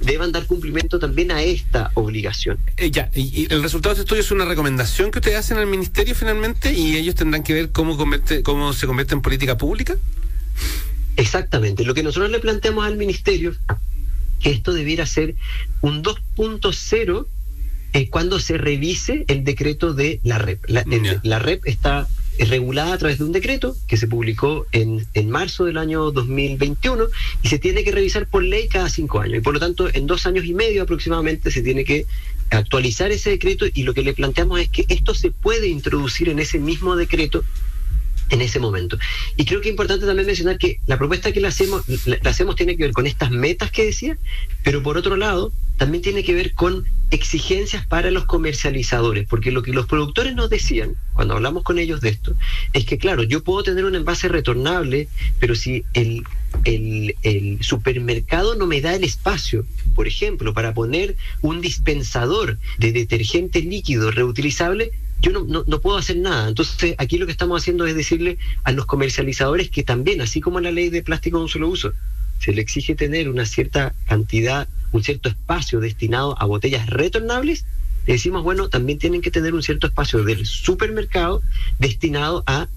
Deban 0.00 0.32
dar 0.32 0.46
cumplimiento 0.46 0.98
también 0.98 1.30
a 1.30 1.42
esta 1.42 1.92
obligación. 1.94 2.58
Eh, 2.76 2.90
ya, 2.90 3.10
y, 3.14 3.46
el 3.52 3.62
resultado 3.62 3.94
de 3.94 4.00
este 4.00 4.06
estudio 4.06 4.22
es 4.22 4.30
una 4.32 4.44
recomendación 4.44 5.10
que 5.10 5.20
ustedes 5.20 5.38
hacen 5.38 5.58
al 5.58 5.66
ministerio 5.66 6.14
finalmente 6.14 6.72
y 6.72 6.96
ellos 6.96 7.14
tendrán 7.14 7.44
que 7.44 7.54
ver 7.54 7.70
cómo, 7.70 7.96
convierte, 7.96 8.42
cómo 8.42 8.72
se 8.72 8.86
convierte 8.86 9.14
en 9.14 9.22
política 9.22 9.56
pública. 9.56 9.96
Exactamente. 11.16 11.84
Lo 11.84 11.94
que 11.94 12.02
nosotros 12.02 12.30
le 12.30 12.40
planteamos 12.40 12.84
al 12.84 12.96
ministerio, 12.96 13.54
que 14.40 14.50
esto 14.50 14.72
debiera 14.72 15.06
ser 15.06 15.36
un 15.82 16.02
2.0 16.02 17.26
eh, 17.92 18.10
cuando 18.10 18.40
se 18.40 18.58
revise 18.58 19.24
el 19.28 19.44
decreto 19.44 19.94
de 19.94 20.18
la 20.24 20.38
REP. 20.38 20.64
La, 20.66 20.84
la 21.22 21.38
REP 21.38 21.64
está 21.66 22.08
regulada 22.38 22.94
a 22.94 22.98
través 22.98 23.18
de 23.18 23.24
un 23.24 23.32
decreto 23.32 23.76
que 23.86 23.96
se 23.96 24.08
publicó 24.08 24.66
en, 24.72 25.06
en 25.14 25.30
marzo 25.30 25.64
del 25.64 25.78
año 25.78 26.10
2021 26.10 27.06
y 27.42 27.48
se 27.48 27.58
tiene 27.58 27.84
que 27.84 27.92
revisar 27.92 28.26
por 28.26 28.42
ley 28.42 28.68
cada 28.68 28.88
cinco 28.88 29.20
años. 29.20 29.38
Y 29.38 29.40
por 29.40 29.54
lo 29.54 29.60
tanto, 29.60 29.88
en 29.92 30.06
dos 30.06 30.26
años 30.26 30.44
y 30.44 30.54
medio 30.54 30.82
aproximadamente 30.82 31.50
se 31.50 31.62
tiene 31.62 31.84
que 31.84 32.06
actualizar 32.50 33.10
ese 33.12 33.30
decreto 33.30 33.66
y 33.72 33.82
lo 33.82 33.94
que 33.94 34.02
le 34.02 34.14
planteamos 34.14 34.60
es 34.60 34.68
que 34.68 34.84
esto 34.88 35.14
se 35.14 35.30
puede 35.30 35.68
introducir 35.68 36.28
en 36.28 36.38
ese 36.38 36.58
mismo 36.58 36.96
decreto 36.96 37.44
en 38.30 38.40
ese 38.40 38.58
momento. 38.58 38.98
Y 39.36 39.44
creo 39.44 39.60
que 39.60 39.68
es 39.68 39.72
importante 39.72 40.06
también 40.06 40.26
mencionar 40.26 40.58
que 40.58 40.80
la 40.86 40.98
propuesta 40.98 41.32
que 41.32 41.40
le 41.40 41.48
hacemos, 41.48 41.84
la 42.06 42.18
hacemos 42.24 42.56
tiene 42.56 42.76
que 42.76 42.84
ver 42.84 42.92
con 42.92 43.06
estas 43.06 43.30
metas 43.30 43.70
que 43.70 43.84
decía, 43.84 44.18
pero 44.62 44.82
por 44.82 44.96
otro 44.96 45.16
lado, 45.16 45.52
también 45.76 46.02
tiene 46.02 46.22
que 46.24 46.34
ver 46.34 46.54
con 46.54 46.84
exigencias 47.10 47.86
para 47.86 48.10
los 48.10 48.24
comercializadores, 48.24 49.26
porque 49.28 49.52
lo 49.52 49.62
que 49.62 49.72
los 49.72 49.86
productores 49.86 50.34
nos 50.34 50.50
decían 50.50 50.94
cuando 51.12 51.34
hablamos 51.34 51.62
con 51.62 51.78
ellos 51.78 52.00
de 52.00 52.08
esto 52.08 52.34
es 52.72 52.84
que, 52.84 52.98
claro, 52.98 53.22
yo 53.22 53.42
puedo 53.42 53.62
tener 53.62 53.84
un 53.84 53.94
envase 53.94 54.28
retornable, 54.28 55.08
pero 55.38 55.54
si 55.54 55.84
el, 55.94 56.24
el, 56.64 57.14
el 57.22 57.62
supermercado 57.62 58.54
no 58.54 58.66
me 58.66 58.80
da 58.80 58.94
el 58.94 59.04
espacio, 59.04 59.64
por 59.94 60.08
ejemplo, 60.08 60.54
para 60.54 60.74
poner 60.74 61.16
un 61.40 61.60
dispensador 61.60 62.58
de 62.78 62.92
detergente 62.92 63.60
líquido 63.60 64.10
reutilizable, 64.10 64.90
yo 65.20 65.32
no, 65.32 65.64
no, 65.66 65.80
puedo 65.80 65.96
hacer 65.96 66.18
nada. 66.18 66.48
Entonces, 66.48 66.94
aquí 66.98 67.16
lo 67.16 67.26
que 67.26 67.32
estamos 67.32 67.62
haciendo 67.62 67.86
es 67.86 67.96
decirle 67.96 68.38
a 68.62 68.72
los 68.72 68.84
comercializadores 68.84 69.70
que 69.70 69.82
también, 69.82 70.20
así 70.20 70.40
como 70.40 70.60
la 70.60 70.70
ley 70.70 70.90
de 70.90 71.02
plástico 71.02 71.38
de 71.38 71.44
un 71.44 71.48
solo 71.48 71.68
uso, 71.68 71.92
se 72.40 72.52
le 72.52 72.60
exige 72.60 72.94
tener 72.94 73.30
una 73.30 73.46
cierta 73.46 73.94
cantidad, 74.06 74.68
un 74.94 75.02
cierto 75.02 75.28
espacio 75.28 75.80
destinado 75.80 76.40
a 76.40 76.46
botellas 76.46 76.88
retornables, 76.88 77.66
decimos, 78.06 78.44
bueno, 78.44 78.68
también 78.68 78.98
tienen 78.98 79.22
que 79.22 79.32
tener 79.32 79.52
un 79.52 79.62
cierto 79.62 79.88
espacio 79.88 80.22
del 80.22 80.46
supermercado 80.46 81.42
destinado 81.80 82.44
a 82.46 82.68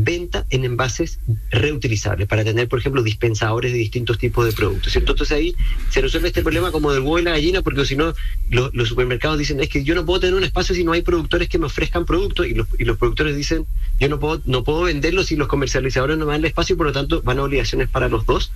venta 0.00 0.46
en 0.50 0.64
envases 0.64 1.18
reutilizables 1.50 2.28
para 2.28 2.44
tener, 2.44 2.68
por 2.68 2.78
ejemplo, 2.78 3.02
dispensadores 3.02 3.72
de 3.72 3.78
distintos 3.78 4.16
tipos 4.16 4.46
de 4.46 4.52
productos. 4.52 4.94
Entonces 4.96 5.30
ahí 5.32 5.54
se 5.90 6.00
resuelve 6.00 6.28
este 6.28 6.42
problema 6.42 6.70
como 6.70 6.92
del 6.92 7.00
huevo 7.00 7.18
y 7.18 7.22
la 7.22 7.32
gallina, 7.32 7.62
porque 7.62 7.84
si 7.84 7.96
no, 7.96 8.14
los 8.48 8.88
supermercados 8.88 9.38
dicen, 9.38 9.60
es 9.60 9.68
que 9.68 9.84
yo 9.84 9.94
no 9.94 10.06
puedo 10.06 10.20
tener 10.20 10.36
un 10.36 10.44
espacio 10.44 10.74
si 10.74 10.84
no 10.84 10.92
hay 10.92 11.02
productores 11.02 11.48
que 11.48 11.58
me 11.58 11.66
ofrezcan 11.66 12.06
productos, 12.06 12.46
y 12.46 12.54
los, 12.54 12.68
y 12.78 12.84
los 12.84 12.96
productores 12.96 13.36
dicen, 13.36 13.66
yo 13.98 14.08
no 14.08 14.20
puedo, 14.20 14.40
no 14.46 14.62
puedo 14.62 14.82
venderlos 14.82 15.26
si 15.26 15.36
los 15.36 15.48
comercializadores 15.48 16.16
no 16.16 16.24
me 16.24 16.32
dan 16.32 16.42
el 16.42 16.46
espacio, 16.46 16.74
y 16.74 16.76
por 16.76 16.86
lo 16.86 16.92
tanto 16.92 17.20
van 17.22 17.40
a 17.40 17.42
obligaciones 17.42 17.88
para 17.88 18.08
los 18.08 18.24
dos. 18.24 18.52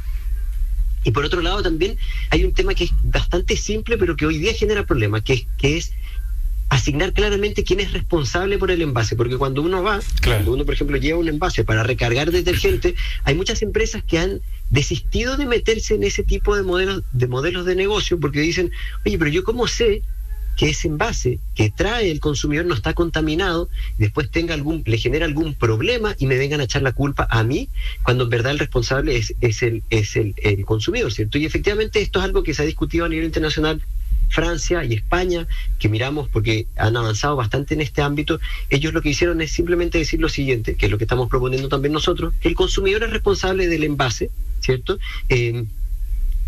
Y 1.05 1.11
por 1.11 1.25
otro 1.25 1.43
lado 1.43 1.63
también 1.63 1.97
hay 2.31 2.45
un 2.45 2.53
tema 2.53 2.75
que 2.75 2.85
es 2.85 2.93
bastante 3.05 3.57
simple, 3.57 3.97
pero 3.99 4.17
que 4.17 4.27
hoy 4.27 4.39
día 4.39 4.55
genera 4.55 4.87
problemas, 4.87 5.23
que, 5.23 5.47
que 5.59 5.77
es 5.77 5.93
asignar 6.69 7.13
claramente 7.13 7.65
quién 7.65 7.81
es 7.81 7.93
responsable 7.93 8.57
por 8.57 8.71
el 8.71 8.81
envase, 8.81 9.15
porque 9.15 9.37
cuando 9.37 9.61
uno 9.61 9.83
va, 9.83 10.01
cuando 10.25 10.55
uno 10.55 10.65
por 10.65 10.73
ejemplo 10.73 10.97
lleva 10.97 11.19
un 11.19 11.29
envase 11.29 11.65
para 11.65 11.83
recargar 11.83 12.31
detergente, 12.31 12.95
hay 13.25 13.35
muchas 13.35 13.61
empresas 13.61 14.03
que 14.03 14.19
han 14.19 14.41
desistido 14.71 15.37
de 15.37 15.45
meterse 15.45 15.97
en 15.97 16.05
ese 16.05 16.23
tipo 16.23 16.57
de 16.57 16.63
modelos 16.63 17.03
de 17.13 17.27
modelos 17.27 17.67
de 17.67 17.75
negocio 17.75 18.19
porque 18.19 18.41
dicen, 18.41 18.71
"Oye, 19.05 19.19
pero 19.19 19.31
yo 19.31 19.45
cómo 19.45 19.67
sé 19.67 20.03
que 20.57 20.71
ese 20.71 20.89
envase 20.89 21.39
que 21.55 21.71
trae 21.71 22.11
el 22.11 22.21
consumidor 22.21 22.67
no 22.67 22.75
está 22.75 22.95
contaminado, 22.95 23.69
después 23.99 24.31
tenga 24.31 24.55
algún, 24.55 24.83
le 24.87 24.99
genera 24.99 25.25
algún 25.25 25.55
problema 25.55 26.15
y 26.19 26.27
me 26.27 26.37
vengan 26.37 26.61
a 26.61 26.65
echar 26.65 26.83
la 26.83 26.93
culpa 26.93 27.27
a 27.31 27.43
mí, 27.43 27.69
cuando 28.03 28.25
en 28.25 28.31
verdad 28.31 28.53
el 28.53 28.59
responsable 28.59 29.17
es, 29.17 29.35
es, 29.41 29.63
el, 29.63 29.83
es 29.91 30.17
el, 30.17 30.35
consumidor, 30.65 31.13
¿cierto? 31.13 31.39
Y 31.39 31.47
efectivamente 31.47 32.01
esto 32.01 32.19
es 32.19 32.25
algo 32.25 32.43
que 32.43 32.55
se 32.55 32.63
ha 32.63 32.67
discutido 32.67 33.05
a 33.05 33.09
nivel 33.09 33.25
internacional 33.25 33.83
Francia 34.29 34.83
y 34.85 34.95
España, 34.95 35.47
que 35.79 35.89
miramos 35.89 36.29
porque 36.29 36.67
han 36.77 36.97
avanzado 36.97 37.37
bastante 37.37 37.75
en 37.75 37.83
este 37.83 38.01
ámbito, 38.01 38.41
ellos 38.71 38.95
lo 38.95 39.03
que 39.03 39.11
hicieron 39.11 39.41
es 39.43 39.53
simplemente 39.53 39.99
decir 39.99 40.21
lo 40.21 40.29
siguiente, 40.29 40.75
que 40.75 40.87
es 40.87 40.93
lo 40.93 40.99
que 40.99 41.05
estamos 41.05 41.29
proponiendo 41.29 41.69
también 41.69 41.93
nosotros, 41.93 42.33
que 42.41 42.49
el 42.49 42.55
consumidor 42.55 43.03
es 43.05 43.11
responsable 43.11 43.69
del 43.69 43.85
envase, 43.85 44.31
¿cierto? 44.61 44.99
Eh, 45.29 45.65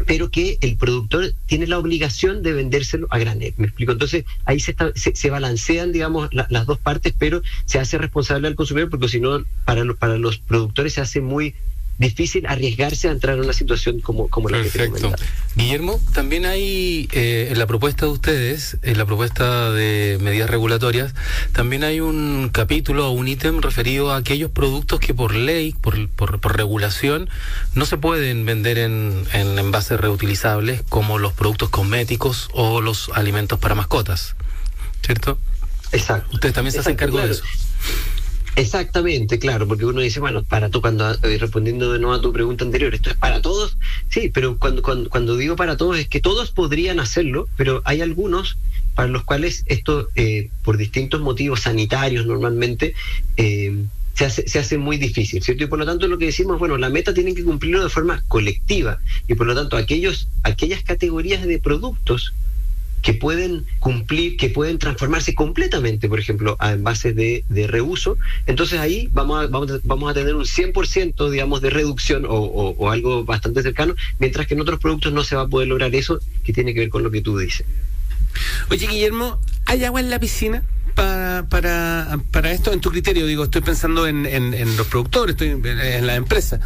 pero 0.06 0.30
que 0.30 0.58
el 0.60 0.76
productor 0.76 1.32
tiene 1.46 1.66
la 1.66 1.78
obligación 1.78 2.42
de 2.42 2.52
vendérselo 2.52 3.06
a 3.10 3.18
granel. 3.18 3.54
¿Me 3.56 3.66
explico? 3.66 3.92
Entonces 3.92 4.24
ahí 4.44 4.60
se, 4.60 4.74
se, 4.94 5.30
balancean, 5.30 5.92
digamos, 5.92 6.28
las 6.32 6.66
dos 6.66 6.78
partes, 6.78 7.14
pero 7.18 7.42
se 7.64 7.78
hace 7.78 7.98
responsable 7.98 8.48
al 8.48 8.54
consumidor 8.54 8.90
porque 8.90 9.08
si 9.08 9.20
no, 9.20 9.44
para, 9.64 9.84
para 9.94 10.18
los 10.18 10.38
productores 10.38 10.94
se 10.94 11.00
hace 11.00 11.20
muy 11.20 11.54
difícil 11.98 12.46
arriesgarse 12.46 13.08
a 13.08 13.12
entrar 13.12 13.36
en 13.36 13.44
una 13.44 13.52
situación 13.52 14.00
como, 14.00 14.28
como 14.28 14.48
la 14.48 14.58
Perfecto. 14.58 15.10
que 15.10 15.16
te 15.16 15.24
Guillermo, 15.54 16.00
también 16.12 16.44
hay 16.44 17.08
eh, 17.12 17.48
en 17.50 17.58
la 17.58 17.66
propuesta 17.66 18.06
de 18.06 18.12
ustedes, 18.12 18.78
en 18.82 18.98
la 18.98 19.06
propuesta 19.06 19.70
de 19.70 20.18
medidas 20.20 20.50
regulatorias, 20.50 21.14
también 21.52 21.84
hay 21.84 22.00
un 22.00 22.50
capítulo 22.52 23.08
o 23.08 23.10
un 23.12 23.28
ítem 23.28 23.60
referido 23.60 24.10
a 24.10 24.16
aquellos 24.16 24.50
productos 24.50 24.98
que 24.98 25.14
por 25.14 25.34
ley, 25.34 25.74
por, 25.80 26.08
por, 26.08 26.40
por 26.40 26.56
regulación, 26.56 27.30
no 27.74 27.86
se 27.86 27.96
pueden 27.96 28.44
vender 28.44 28.78
en, 28.78 29.24
en 29.32 29.58
envases 29.58 30.00
reutilizables, 30.00 30.82
como 30.88 31.18
los 31.18 31.32
productos 31.32 31.68
cosméticos 31.68 32.48
o 32.52 32.80
los 32.80 33.10
alimentos 33.14 33.58
para 33.58 33.74
mascotas. 33.74 34.34
¿Cierto? 35.02 35.38
Exacto. 35.92 36.28
Ustedes 36.34 36.54
también 36.54 36.72
se 36.72 36.80
hacen 36.80 36.96
cargo 36.96 37.20
de 37.20 37.30
eso. 37.30 37.44
Exactamente, 38.56 39.40
claro, 39.40 39.66
porque 39.66 39.84
uno 39.84 40.00
dice, 40.00 40.20
bueno, 40.20 40.44
para 40.44 40.68
tú, 40.68 40.80
cuando 40.80 41.10
estoy 41.10 41.38
respondiendo 41.38 41.92
de 41.92 41.98
nuevo 41.98 42.14
a 42.14 42.20
tu 42.20 42.32
pregunta 42.32 42.64
anterior, 42.64 42.94
¿esto 42.94 43.10
es 43.10 43.16
para 43.16 43.42
todos? 43.42 43.76
Sí, 44.08 44.30
pero 44.32 44.58
cuando, 44.58 44.80
cuando, 44.80 45.10
cuando 45.10 45.36
digo 45.36 45.56
para 45.56 45.76
todos 45.76 45.98
es 45.98 46.08
que 46.08 46.20
todos 46.20 46.52
podrían 46.52 47.00
hacerlo, 47.00 47.48
pero 47.56 47.82
hay 47.84 48.00
algunos 48.00 48.56
para 48.94 49.08
los 49.08 49.24
cuales 49.24 49.64
esto, 49.66 50.08
eh, 50.14 50.50
por 50.62 50.76
distintos 50.76 51.20
motivos 51.20 51.62
sanitarios 51.62 52.26
normalmente, 52.26 52.94
eh, 53.36 53.76
se 54.14 54.24
hace, 54.24 54.48
se 54.48 54.60
hace 54.60 54.78
muy 54.78 54.98
difícil, 54.98 55.42
¿cierto? 55.42 55.64
Y 55.64 55.66
por 55.66 55.80
lo 55.80 55.86
tanto 55.86 56.06
lo 56.06 56.18
que 56.18 56.26
decimos, 56.26 56.60
bueno, 56.60 56.78
la 56.78 56.88
meta 56.88 57.12
tienen 57.12 57.34
que 57.34 57.42
cumplirlo 57.42 57.82
de 57.82 57.90
forma 57.90 58.22
colectiva 58.28 59.00
y 59.26 59.34
por 59.34 59.48
lo 59.48 59.56
tanto 59.56 59.76
aquellos, 59.76 60.28
aquellas 60.44 60.84
categorías 60.84 61.44
de 61.44 61.58
productos 61.58 62.32
que 63.04 63.12
pueden 63.12 63.66
cumplir, 63.80 64.38
que 64.38 64.48
pueden 64.48 64.78
transformarse 64.78 65.34
completamente, 65.34 66.08
por 66.08 66.18
ejemplo, 66.18 66.56
a 66.58 66.72
envases 66.72 67.14
de, 67.14 67.44
de 67.50 67.66
reuso. 67.66 68.16
Entonces 68.46 68.80
ahí 68.80 69.10
vamos 69.12 69.44
a, 69.44 69.46
vamos, 69.46 70.10
a, 70.10 70.14
tener 70.14 70.34
un 70.34 70.44
100%, 70.44 71.30
digamos, 71.30 71.60
de 71.60 71.68
reducción 71.68 72.24
o, 72.24 72.32
o, 72.32 72.90
algo 72.90 73.26
bastante 73.26 73.62
cercano, 73.62 73.94
mientras 74.18 74.46
que 74.46 74.54
en 74.54 74.62
otros 74.62 74.80
productos 74.80 75.12
no 75.12 75.22
se 75.22 75.36
va 75.36 75.42
a 75.42 75.48
poder 75.48 75.68
lograr 75.68 75.94
eso, 75.94 76.18
que 76.42 76.54
tiene 76.54 76.72
que 76.72 76.80
ver 76.80 76.88
con 76.88 77.02
lo 77.02 77.10
que 77.10 77.20
tú 77.20 77.36
dices. 77.36 77.66
Oye, 78.70 78.86
Guillermo, 78.86 79.38
¿hay 79.66 79.84
agua 79.84 80.00
en 80.00 80.08
la 80.08 80.18
piscina? 80.18 80.62
Para, 80.94 81.44
para, 81.50 82.18
para 82.30 82.52
esto, 82.52 82.72
en 82.72 82.80
tu 82.80 82.90
criterio, 82.90 83.26
digo, 83.26 83.44
estoy 83.44 83.60
pensando 83.60 84.06
en, 84.06 84.24
en, 84.24 84.76
los 84.78 84.86
productores, 84.86 85.34
estoy 85.34 85.48
en, 85.48 85.66
en 85.66 86.06
la 86.06 86.14
empresa. 86.14 86.58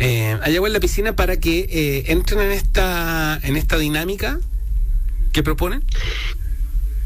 Eh, 0.00 0.36
¿Hay 0.42 0.56
agua 0.56 0.68
en 0.68 0.72
la 0.72 0.80
piscina 0.80 1.14
para 1.14 1.38
que 1.38 1.68
eh, 1.70 2.04
entren 2.08 2.40
en 2.40 2.50
esta, 2.50 3.38
en 3.44 3.56
esta 3.56 3.78
dinámica? 3.78 4.40
¿Qué 5.34 5.42
proponen? 5.42 5.82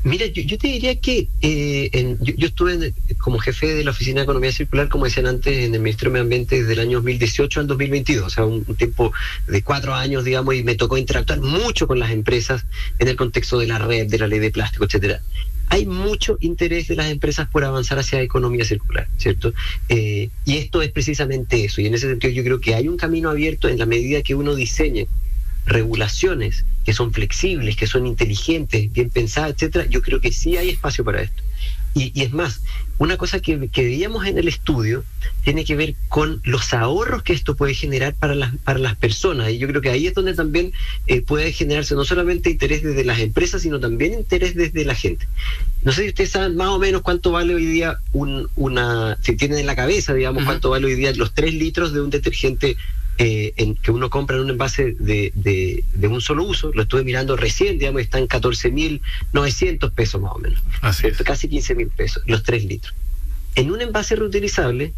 Mira, 0.04 0.26
yo, 0.26 0.58
te 0.58 0.68
diría 0.68 1.00
que 1.00 1.28
eh, 1.40 1.88
en, 1.94 2.18
yo, 2.20 2.47
estuve 2.47 2.75
en, 2.75 2.94
como 3.16 3.38
jefe 3.38 3.75
de 3.75 3.82
la 3.82 3.90
Oficina 3.90 4.20
de 4.20 4.25
Economía 4.25 4.52
Circular, 4.52 4.90
como 4.90 5.06
decían 5.06 5.26
antes, 5.26 5.64
en 5.64 5.75
el 5.75 5.80
Ministerio 5.80 6.11
de 6.11 6.12
Medio 6.12 6.23
Ambiente 6.25 6.61
desde 6.61 6.75
el 6.75 6.80
año 6.80 6.99
2018 6.99 7.61
al 7.61 7.66
2022, 7.66 8.26
o 8.26 8.30
sea, 8.30 8.44
un, 8.44 8.64
tiempo 8.76 9.12
de 9.47 9.62
cuatro 9.62 9.94
años, 9.94 10.25
digamos, 10.25 10.54
y 10.54 10.62
me 10.62 10.75
tocó 10.75 10.99
interactuar 10.99 11.40
mucho 11.40 11.87
con 11.87 11.99
las 11.99 12.11
empresas 12.11 12.66
en 12.99 13.08
el 13.08 13.16
contexto 13.16 13.58
de 13.58 13.66
la 13.66 13.78
red, 13.78 14.06
de 14.08 14.18
la 14.18 14.26
ley 14.26 14.40
de 14.40 14.50
plástico, 14.50 14.85
etcétera. 14.85 15.23
Hay 15.70 15.87
mucho 15.87 16.37
interés 16.40 16.88
de 16.88 16.97
las 16.97 17.11
empresas 17.11 17.49
por 17.49 17.64
avanzar 17.64 17.99
hacia 17.99 18.20
economía 18.20 18.66
circular, 18.66 19.08
¿cierto? 19.16 19.54
Eh, 19.88 20.28
y 20.44 20.58
esto 20.58 20.82
es 20.82 20.90
precisamente 20.92 21.64
eso, 21.64 21.80
y 21.80 21.87
en 21.87 21.94
ese 21.94 22.11
sentido 22.11 22.32
yo 22.35 22.44
creo 22.44 22.61
que 22.61 22.75
hay 22.75 22.88
un 22.88 22.99
camino 22.99 23.30
abierto 23.30 23.68
en 23.68 23.78
la 23.78 23.87
medida 23.87 24.23
que 24.23 24.35
uno 24.35 24.54
diseñe 24.54 25.08
regulaciones 25.68 26.64
que 26.84 26.92
son 26.92 27.12
flexibles, 27.12 27.76
que 27.76 27.87
son 27.87 28.06
inteligentes, 28.06 28.92
bien 28.92 29.10
pensadas, 29.10 29.52
etcétera, 29.52 29.87
yo 29.87 30.02
creo 30.02 30.20
que 30.20 30.32
sí 30.32 30.56
hay 30.56 30.70
espacio 30.70 31.04
para 31.04 31.22
esto. 31.22 31.42
Y, 31.94 32.12
y 32.18 32.22
es 32.22 32.32
más, 32.32 32.62
una 32.98 33.16
cosa 33.16 33.40
que, 33.40 33.68
que, 33.68 33.84
veíamos 33.84 34.26
en 34.26 34.38
el 34.38 34.48
estudio 34.48 35.04
tiene 35.44 35.64
que 35.64 35.76
ver 35.76 35.94
con 36.08 36.40
los 36.44 36.75
ahorros 36.75 37.22
que 37.22 37.32
esto 37.32 37.56
puede 37.56 37.75
generar 37.75 38.14
para 38.14 38.34
las, 38.34 38.54
para 38.56 38.78
las 38.78 38.96
personas. 38.96 39.50
Y 39.50 39.58
yo 39.58 39.68
creo 39.68 39.80
que 39.80 39.90
ahí 39.90 40.06
es 40.06 40.14
donde 40.14 40.34
también 40.34 40.72
eh, 41.06 41.22
puede 41.22 41.52
generarse 41.52 41.94
no 41.94 42.04
solamente 42.04 42.50
interés 42.50 42.82
desde 42.82 43.04
las 43.04 43.20
empresas, 43.20 43.62
sino 43.62 43.80
también 43.80 44.14
interés 44.14 44.54
desde 44.54 44.84
la 44.84 44.94
gente. 44.94 45.26
No 45.82 45.92
sé 45.92 46.02
si 46.02 46.08
ustedes 46.08 46.30
saben 46.30 46.56
más 46.56 46.68
o 46.68 46.78
menos 46.78 47.02
cuánto 47.02 47.30
vale 47.30 47.54
hoy 47.54 47.66
día 47.66 47.98
un, 48.12 48.48
una, 48.56 49.16
si 49.22 49.37
tienen 49.37 49.58
en 49.58 49.66
la 49.66 49.76
cabeza, 49.76 50.12
digamos, 50.12 50.42
uh 50.42 50.44
-huh. 50.44 50.48
cuánto 50.48 50.70
vale 50.70 50.87
hoy 50.87 50.94
día 50.94 51.12
los 51.14 51.34
tres 51.34 51.54
litros 51.54 51.92
de 51.92 52.00
un 52.00 52.10
detergente 52.10 52.76
eh, 53.18 53.52
en, 53.56 53.75
que 53.75 53.90
uno 53.90 54.10
compra 54.10 54.37
en 54.37 54.44
un 54.44 54.50
envase 54.50 54.94
de, 54.98 55.32
de, 55.34 55.84
de, 55.92 56.08
un 56.08 56.20
solo 56.20 56.44
uso, 56.44 56.70
lo 56.72 56.82
estuve 56.82 57.02
mirando 57.02 57.37
recién, 57.37 57.76
digamos, 57.76 58.00
está 58.02 58.18
en 58.18 58.28
14.900 58.28 59.90
pesos 59.90 60.20
más 60.20 60.32
o 60.37 60.38
menos, 60.38 60.62
Así 60.82 61.08
es. 61.08 61.18
casi 61.18 61.48
15.000 61.48 61.90
pesos, 61.90 62.22
los 62.26 62.44
3 62.44 62.64
litros. 62.64 62.94
En 63.56 63.72
un 63.72 63.80
envase 63.80 64.14
reutilizable, 64.14 64.92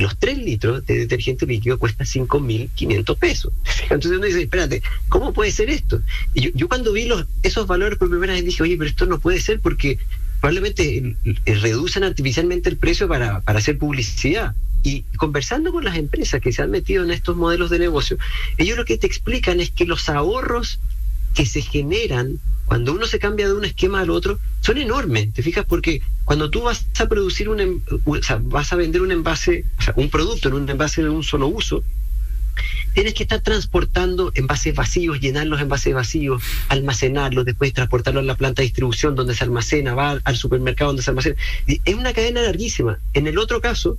los 0.00 0.18
3 0.18 0.38
litros 0.38 0.84
de 0.86 0.98
detergente 0.98 1.46
líquido 1.46 1.78
cuesta 1.78 2.04
5.500 2.04 3.16
pesos. 3.16 3.52
Entonces 3.82 4.10
uno 4.10 4.26
dice, 4.26 4.42
espérate, 4.42 4.82
¿cómo 5.08 5.32
puede 5.32 5.52
ser 5.52 5.70
esto? 5.70 6.02
Y 6.34 6.42
yo, 6.42 6.50
yo 6.54 6.68
cuando 6.68 6.92
vi 6.92 7.06
los, 7.06 7.26
esos 7.44 7.68
valores 7.68 7.96
por 7.96 8.10
primera 8.10 8.32
vez 8.32 8.44
dije, 8.44 8.64
oye, 8.64 8.76
pero 8.76 8.90
esto 8.90 9.06
no 9.06 9.20
puede 9.20 9.40
ser 9.40 9.60
porque 9.60 9.98
probablemente 10.40 11.14
reducen 11.46 12.02
artificialmente 12.02 12.68
el 12.68 12.76
precio 12.76 13.06
para, 13.06 13.40
para 13.42 13.60
hacer 13.60 13.78
publicidad 13.78 14.52
y 14.82 15.02
conversando 15.16 15.72
con 15.72 15.84
las 15.84 15.96
empresas 15.96 16.40
que 16.40 16.52
se 16.52 16.62
han 16.62 16.70
metido 16.70 17.04
en 17.04 17.10
estos 17.10 17.36
modelos 17.36 17.70
de 17.70 17.78
negocio, 17.78 18.18
ellos 18.58 18.76
lo 18.76 18.84
que 18.84 18.98
te 18.98 19.06
explican 19.06 19.60
es 19.60 19.70
que 19.70 19.86
los 19.86 20.08
ahorros 20.08 20.80
que 21.34 21.46
se 21.46 21.62
generan 21.62 22.38
cuando 22.66 22.92
uno 22.92 23.06
se 23.06 23.18
cambia 23.18 23.46
de 23.46 23.54
un 23.54 23.64
esquema 23.64 24.00
al 24.00 24.10
otro 24.10 24.38
son 24.60 24.78
enormes, 24.78 25.32
¿te 25.32 25.42
fijas? 25.42 25.64
Porque 25.66 26.00
cuando 26.24 26.50
tú 26.50 26.62
vas 26.62 26.86
a 26.98 27.06
producir 27.06 27.48
un, 27.48 27.82
o 28.04 28.22
sea, 28.22 28.40
vas 28.42 28.72
a 28.72 28.76
vender 28.76 29.02
un 29.02 29.12
envase, 29.12 29.64
o 29.78 29.82
sea, 29.82 29.94
un 29.96 30.08
producto 30.08 30.48
en 30.48 30.54
un 30.54 30.68
envase 30.68 31.02
de 31.02 31.10
un 31.10 31.22
solo 31.22 31.48
uso, 31.48 31.84
tienes 32.94 33.14
que 33.14 33.24
estar 33.24 33.40
transportando 33.40 34.32
envases 34.34 34.74
vacíos, 34.74 35.20
llenar 35.20 35.46
los 35.46 35.60
envases 35.60 35.94
vacíos, 35.94 36.42
almacenarlos, 36.68 37.44
después 37.44 37.72
transportarlo 37.72 38.20
a 38.20 38.22
la 38.22 38.36
planta 38.36 38.62
de 38.62 38.66
distribución 38.66 39.14
donde 39.14 39.34
se 39.34 39.44
almacena, 39.44 39.94
va 39.94 40.20
al 40.22 40.36
supermercado 40.36 40.90
donde 40.90 41.02
se 41.02 41.10
almacena. 41.10 41.36
Es 41.66 41.94
una 41.94 42.12
cadena 42.12 42.42
larguísima. 42.42 42.98
En 43.14 43.26
el 43.26 43.38
otro 43.38 43.60
caso, 43.60 43.98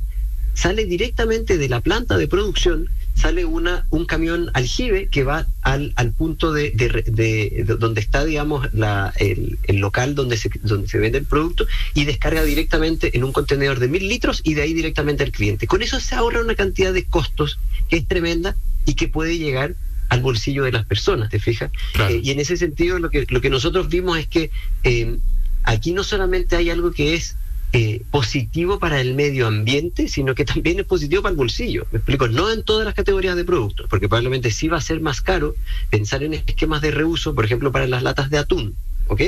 sale 0.54 0.86
directamente 0.86 1.58
de 1.58 1.70
la 1.70 1.82
planta 1.82 2.18
de 2.18 2.28
producción, 2.28 2.90
sale 3.16 3.46
una, 3.46 3.86
un 3.90 4.06
camión 4.06 4.50
aljibe 4.54 5.08
que 5.08 5.24
va 5.24 5.48
al, 5.62 5.94
al 5.96 6.12
punto 6.12 6.52
de, 6.52 6.72
de, 6.72 6.90
de, 7.06 7.64
de, 7.66 7.76
donde 7.78 8.02
está, 8.02 8.26
digamos, 8.26 8.74
la, 8.74 9.14
el, 9.18 9.58
el, 9.64 9.78
local 9.78 10.16
donde 10.16 10.38
se, 10.38 10.50
donde 10.64 10.88
se 10.88 10.98
vende 10.98 11.20
el 11.20 11.26
producto 11.26 11.66
y 11.94 12.06
descarga 12.06 12.44
directamente 12.44 13.16
en 13.16 13.24
un 13.24 13.32
contenedor 13.32 13.80
de 13.80 13.88
mil 13.88 14.08
litros 14.08 14.42
y 14.44 14.54
de 14.54 14.64
ahí 14.64 14.74
directamente 14.74 15.24
al 15.24 15.32
cliente. 15.32 15.68
Con 15.68 15.82
eso 15.82 16.00
se 16.00 16.16
ahorra 16.16 16.42
una 16.42 16.56
cantidad 16.56 16.94
de 16.94 17.06
costos 17.06 17.60
que 17.90 17.98
es 17.98 18.08
tremenda 18.08 18.56
y 18.86 18.96
que 18.96 19.08
puede 19.08 19.38
llegar 19.38 19.76
al 20.10 20.22
bolsillo 20.22 20.64
de 20.64 20.72
las 20.72 20.86
personas, 20.86 21.30
¿te 21.30 21.40
fijas? 21.40 21.72
Claro. 21.94 22.14
Eh, 22.14 22.22
y 22.24 22.32
en 22.32 22.40
ese 22.40 22.58
sentido 22.58 23.00
lo 23.00 23.10
que, 23.10 23.26
lo 23.30 23.42
que 23.42 23.50
nosotros 23.50 23.90
vimos 23.90 24.18
es 24.20 24.28
que 24.28 24.52
eh, 24.84 25.18
aquí 25.64 25.92
no 25.94 26.04
solamente 26.04 26.56
hay 26.56 26.70
algo 26.70 26.92
que 26.92 27.16
es 27.16 27.36
eh, 27.76 28.04
positivo 28.12 28.78
para 28.78 29.02
el 29.02 29.16
medio 29.16 29.48
ambiente, 29.48 30.08
sino 30.08 30.36
que 30.36 30.46
también 30.46 30.80
es 30.80 30.86
positivo 30.86 31.24
para 31.24 31.32
el 31.32 31.38
bolsillo. 31.38 31.88
Me 31.92 31.98
explico, 31.98 32.28
no 32.28 32.52
en 32.52 32.62
todas 32.62 32.86
las 32.86 32.94
categorías 32.94 33.36
de 33.36 33.46
productos, 33.46 33.88
porque 33.90 34.08
probablemente 34.08 34.52
sí 34.52 34.68
va 34.68 34.78
a 34.78 34.82
ser 34.82 35.02
más 35.02 35.22
caro 35.22 35.56
pensar 35.90 36.22
en 36.22 36.36
esquemas 36.36 36.82
de 36.82 36.92
reuso, 36.92 37.34
por 37.34 37.46
ejemplo, 37.46 37.72
para 37.72 37.88
las 37.88 38.04
latas 38.04 38.30
de 38.30 38.38
atún. 38.38 38.76
¿ok? 39.08 39.22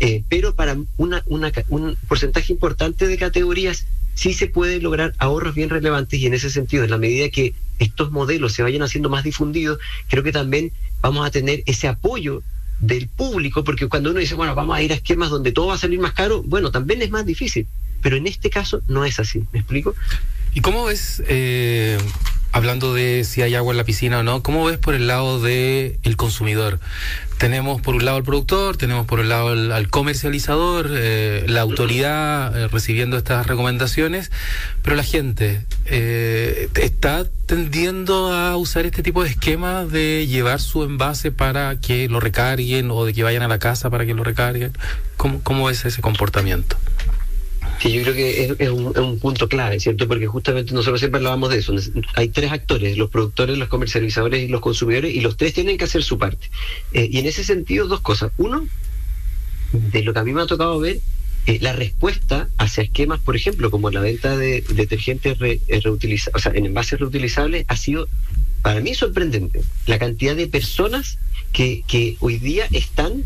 Eh, 0.00 0.24
pero 0.30 0.54
para 0.54 0.76
una, 0.96 1.22
una, 1.26 1.52
un 1.68 1.96
porcentaje 2.08 2.52
importante 2.52 3.06
de 3.06 3.18
categorías 3.18 3.86
sí 4.14 4.32
se 4.32 4.46
puede 4.46 4.80
lograr 4.80 5.14
ahorros 5.18 5.54
bien 5.54 5.68
relevantes 5.68 6.18
y 6.18 6.26
en 6.26 6.34
ese 6.34 6.50
sentido, 6.50 6.84
en 6.84 6.90
la 6.90 6.98
medida 6.98 7.28
que 7.28 7.54
estos 7.78 8.10
modelos 8.10 8.54
se 8.54 8.62
vayan 8.62 8.82
haciendo 8.82 9.08
más 9.10 9.24
difundidos, 9.24 9.78
creo 10.08 10.22
que 10.22 10.32
también 10.32 10.72
vamos 11.00 11.26
a 11.26 11.30
tener 11.30 11.62
ese 11.66 11.86
apoyo 11.86 12.42
del 12.80 13.08
público, 13.08 13.62
porque 13.62 13.88
cuando 13.88 14.10
uno 14.10 14.20
dice, 14.20 14.34
bueno, 14.34 14.54
vamos 14.54 14.76
a 14.76 14.82
ir 14.82 14.92
a 14.92 14.96
esquemas 14.96 15.28
donde 15.28 15.52
todo 15.52 15.66
va 15.66 15.74
a 15.74 15.78
salir 15.78 16.00
más 16.00 16.12
caro, 16.12 16.42
bueno, 16.42 16.70
también 16.70 17.02
es 17.02 17.10
más 17.10 17.26
difícil. 17.26 17.66
Pero 18.02 18.16
en 18.16 18.26
este 18.26 18.50
caso 18.50 18.82
no 18.88 19.04
es 19.04 19.20
así, 19.20 19.44
¿me 19.52 19.60
explico? 19.60 19.94
¿Y 20.52 20.62
cómo 20.62 20.84
ves, 20.84 21.22
eh, 21.28 21.96
hablando 22.50 22.92
de 22.92 23.22
si 23.24 23.42
hay 23.42 23.54
agua 23.54 23.72
en 23.72 23.76
la 23.76 23.84
piscina 23.84 24.18
o 24.18 24.22
no, 24.24 24.42
cómo 24.42 24.64
ves 24.64 24.78
por 24.78 24.94
el 24.94 25.06
lado 25.06 25.40
del 25.40 25.98
el 26.02 26.16
consumidor? 26.16 26.80
Tenemos 27.38 27.80
por 27.80 27.94
un 27.94 28.04
lado 28.04 28.16
al 28.16 28.24
productor, 28.24 28.76
tenemos 28.76 29.06
por 29.06 29.20
un 29.20 29.28
lado 29.28 29.50
al, 29.50 29.88
comercializador, 29.88 30.90
eh, 30.90 31.44
la 31.46 31.60
autoridad 31.60 32.58
eh, 32.58 32.68
recibiendo 32.68 33.16
estas 33.16 33.46
recomendaciones, 33.46 34.30
pero 34.82 34.96
la 34.96 35.04
gente 35.04 35.64
está 35.86 37.26
tendiendo 37.46 38.32
a 38.32 38.56
usar 38.56 38.86
este 38.86 39.02
tipo 39.02 39.22
de 39.22 39.30
esquemas 39.30 39.90
de 39.90 40.26
llevar 40.26 40.60
su 40.60 40.82
envase 40.82 41.32
para 41.32 41.80
que 41.80 42.08
lo 42.08 42.20
recarguen 42.20 42.90
o 42.90 43.04
de 43.04 43.12
que 43.12 43.22
vayan 43.22 43.42
a 43.42 43.48
la 43.48 43.58
casa 43.58 43.88
para 43.88 44.04
que 44.04 44.14
lo 44.14 44.22
recarguen. 44.22 44.72
¿Cómo, 45.16 45.42
cómo 45.42 45.70
es 45.70 45.84
ese 45.84 46.02
comportamiento? 46.02 46.76
Que 47.80 47.90
yo 47.90 48.02
creo 48.02 48.14
que 48.14 48.54
es, 48.58 48.68
un, 48.68 49.18
punto 49.18 49.48
clave, 49.48 49.80
¿cierto? 49.80 50.06
Porque 50.06 50.26
justamente 50.26 50.74
nosotros 50.74 51.00
siempre 51.00 51.16
hablábamos 51.16 51.48
de 51.48 51.58
eso. 51.58 51.74
Hay 52.14 52.28
tres 52.28 52.52
actores, 52.52 52.98
los 52.98 53.08
productores, 53.08 53.56
los 53.56 53.68
comercializadores 53.68 54.42
y 54.42 54.48
los 54.48 54.60
consumidores, 54.60 55.14
y 55.14 55.20
los 55.22 55.38
tres 55.38 55.54
tienen 55.54 55.78
que 55.78 55.84
hacer 55.84 56.02
su 56.02 56.18
parte. 56.18 56.50
Eh, 56.92 57.08
y 57.10 57.18
en 57.18 57.26
ese 57.26 57.42
sentido, 57.42 57.86
dos 57.88 58.00
cosas. 58.00 58.32
Uno, 58.36 58.66
de 59.72 60.02
lo 60.02 60.12
que 60.12 60.18
a 60.18 60.24
mí 60.24 60.34
me 60.34 60.42
ha 60.42 60.46
tocado 60.46 60.78
ver, 60.78 61.00
eh, 61.46 61.58
la 61.62 61.72
respuesta 61.72 62.50
hacia 62.58 62.82
esquemas, 62.82 63.18
por 63.20 63.34
ejemplo, 63.34 63.70
como 63.70 63.90
la 63.90 64.00
venta 64.00 64.36
de 64.36 64.62
detergentes 64.74 65.38
eh, 65.40 65.80
reutilizables, 65.82 66.36
o 66.36 66.38
sea, 66.38 66.52
en 66.54 66.66
envases 66.66 67.00
reutilizables, 67.00 67.64
ha 67.66 67.76
sido 67.78 68.08
para 68.60 68.82
mí 68.82 68.94
sorprendente. 68.94 69.62
La 69.86 69.98
cantidad 69.98 70.36
de 70.36 70.48
personas 70.48 71.18
que 71.50 72.16
hoy 72.20 72.38
día 72.38 72.66
están 72.72 73.24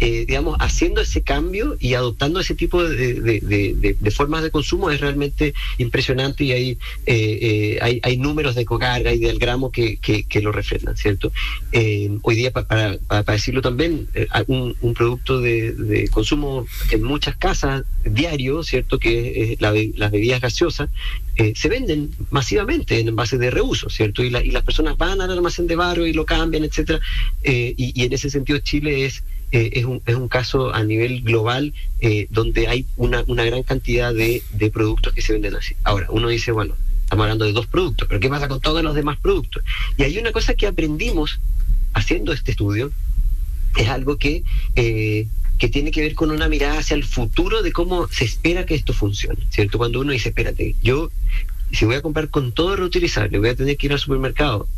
eh, 0.00 0.24
digamos, 0.26 0.56
haciendo 0.58 1.00
ese 1.00 1.22
cambio 1.22 1.76
y 1.78 1.94
adoptando 1.94 2.40
ese 2.40 2.56
tipo 2.56 2.82
de, 2.82 3.96
formas 4.12 4.42
de 4.42 4.50
consumo 4.50 4.90
es 4.90 5.00
realmente 5.00 5.54
impresionante 5.78 6.42
y 6.42 6.52
hay, 6.52 6.70
eh, 7.06 7.78
eh, 7.86 8.00
hay, 8.02 8.16
números 8.16 8.56
de 8.56 8.64
cocarga 8.64 9.12
y 9.12 9.20
del 9.20 9.38
gramo 9.38 9.70
que, 9.70 10.00
lo 10.42 10.50
refrendan, 10.50 10.96
¿cierto? 10.96 11.30
hoy 12.22 12.34
día, 12.34 12.50
para, 12.50 12.98
decirlo 13.26 13.62
también, 13.62 14.08
un, 14.48 14.94
producto 14.94 15.40
de, 15.40 16.08
consumo 16.10 16.66
en 16.90 17.04
muchas 17.04 17.36
casas 17.36 17.84
diario, 18.04 18.64
¿cierto? 18.64 18.98
Que 18.98 19.52
es 19.52 19.60
las 19.60 20.10
bebidas 20.10 20.40
gaseosas, 20.40 20.90
se 21.54 21.68
venden 21.68 22.10
masivamente 22.30 22.98
en 22.98 23.08
envases 23.08 23.38
de 23.38 23.50
reuso, 23.52 23.88
¿cierto? 23.90 24.24
Y, 24.24 24.30
las 24.30 24.64
personas 24.64 24.98
van 24.98 25.20
al 25.20 25.30
almacén 25.30 25.68
de 25.68 25.76
barrio 25.76 26.04
y 26.06 26.12
lo 26.12 26.26
cambian, 26.26 26.64
etcétera. 26.64 26.98
y, 27.44 28.04
en 28.04 28.12
ese 28.12 28.28
sentido 28.28 28.58
Chile 28.58 29.04
es 29.04 29.22
eh, 29.52 29.70
es, 29.74 29.84
un, 29.84 30.02
es 30.06 30.14
un 30.14 30.28
caso 30.28 30.74
a 30.74 30.82
nivel 30.82 31.22
global 31.22 31.72
eh, 32.00 32.26
donde 32.30 32.68
hay 32.68 32.86
una, 32.96 33.24
una 33.26 33.44
gran 33.44 33.62
cantidad 33.62 34.14
de, 34.14 34.42
de 34.52 34.70
productos 34.70 35.12
que 35.12 35.22
se 35.22 35.32
venden 35.32 35.54
así. 35.54 35.74
Ahora, 35.84 36.08
uno 36.10 36.28
dice, 36.28 36.52
bueno, 36.52 36.74
estamos 37.02 37.24
hablando 37.24 37.44
de 37.44 37.52
dos 37.52 37.66
productos, 37.66 38.08
pero 38.08 38.20
¿qué 38.20 38.28
pasa 38.28 38.48
con 38.48 38.60
todos 38.60 38.82
los 38.82 38.94
demás 38.94 39.18
productos? 39.18 39.62
Y 39.96 40.02
hay 40.02 40.18
una 40.18 40.32
cosa 40.32 40.54
que 40.54 40.66
aprendimos 40.66 41.40
haciendo 41.92 42.32
este 42.32 42.52
estudio, 42.52 42.90
es 43.76 43.88
algo 43.88 44.16
que, 44.16 44.42
eh, 44.76 45.26
que 45.58 45.68
tiene 45.68 45.90
que 45.90 46.00
ver 46.00 46.14
con 46.14 46.30
una 46.30 46.48
mirada 46.48 46.78
hacia 46.78 46.94
el 46.94 47.04
futuro 47.04 47.62
de 47.62 47.72
cómo 47.72 48.08
se 48.08 48.24
espera 48.24 48.66
que 48.66 48.74
esto 48.74 48.92
funcione, 48.92 49.40
¿cierto? 49.50 49.78
Cuando 49.78 50.00
uno 50.00 50.12
dice, 50.12 50.30
espérate, 50.30 50.74
yo 50.82 51.10
si 51.72 51.84
voy 51.84 51.96
a 51.96 52.02
comprar 52.02 52.28
con 52.28 52.52
todo 52.52 52.76
reutilizable, 52.76 53.38
voy 53.38 53.48
a 53.48 53.56
tener 53.56 53.76
que 53.76 53.86
ir 53.86 53.92
al 53.92 53.98
supermercado 53.98 54.68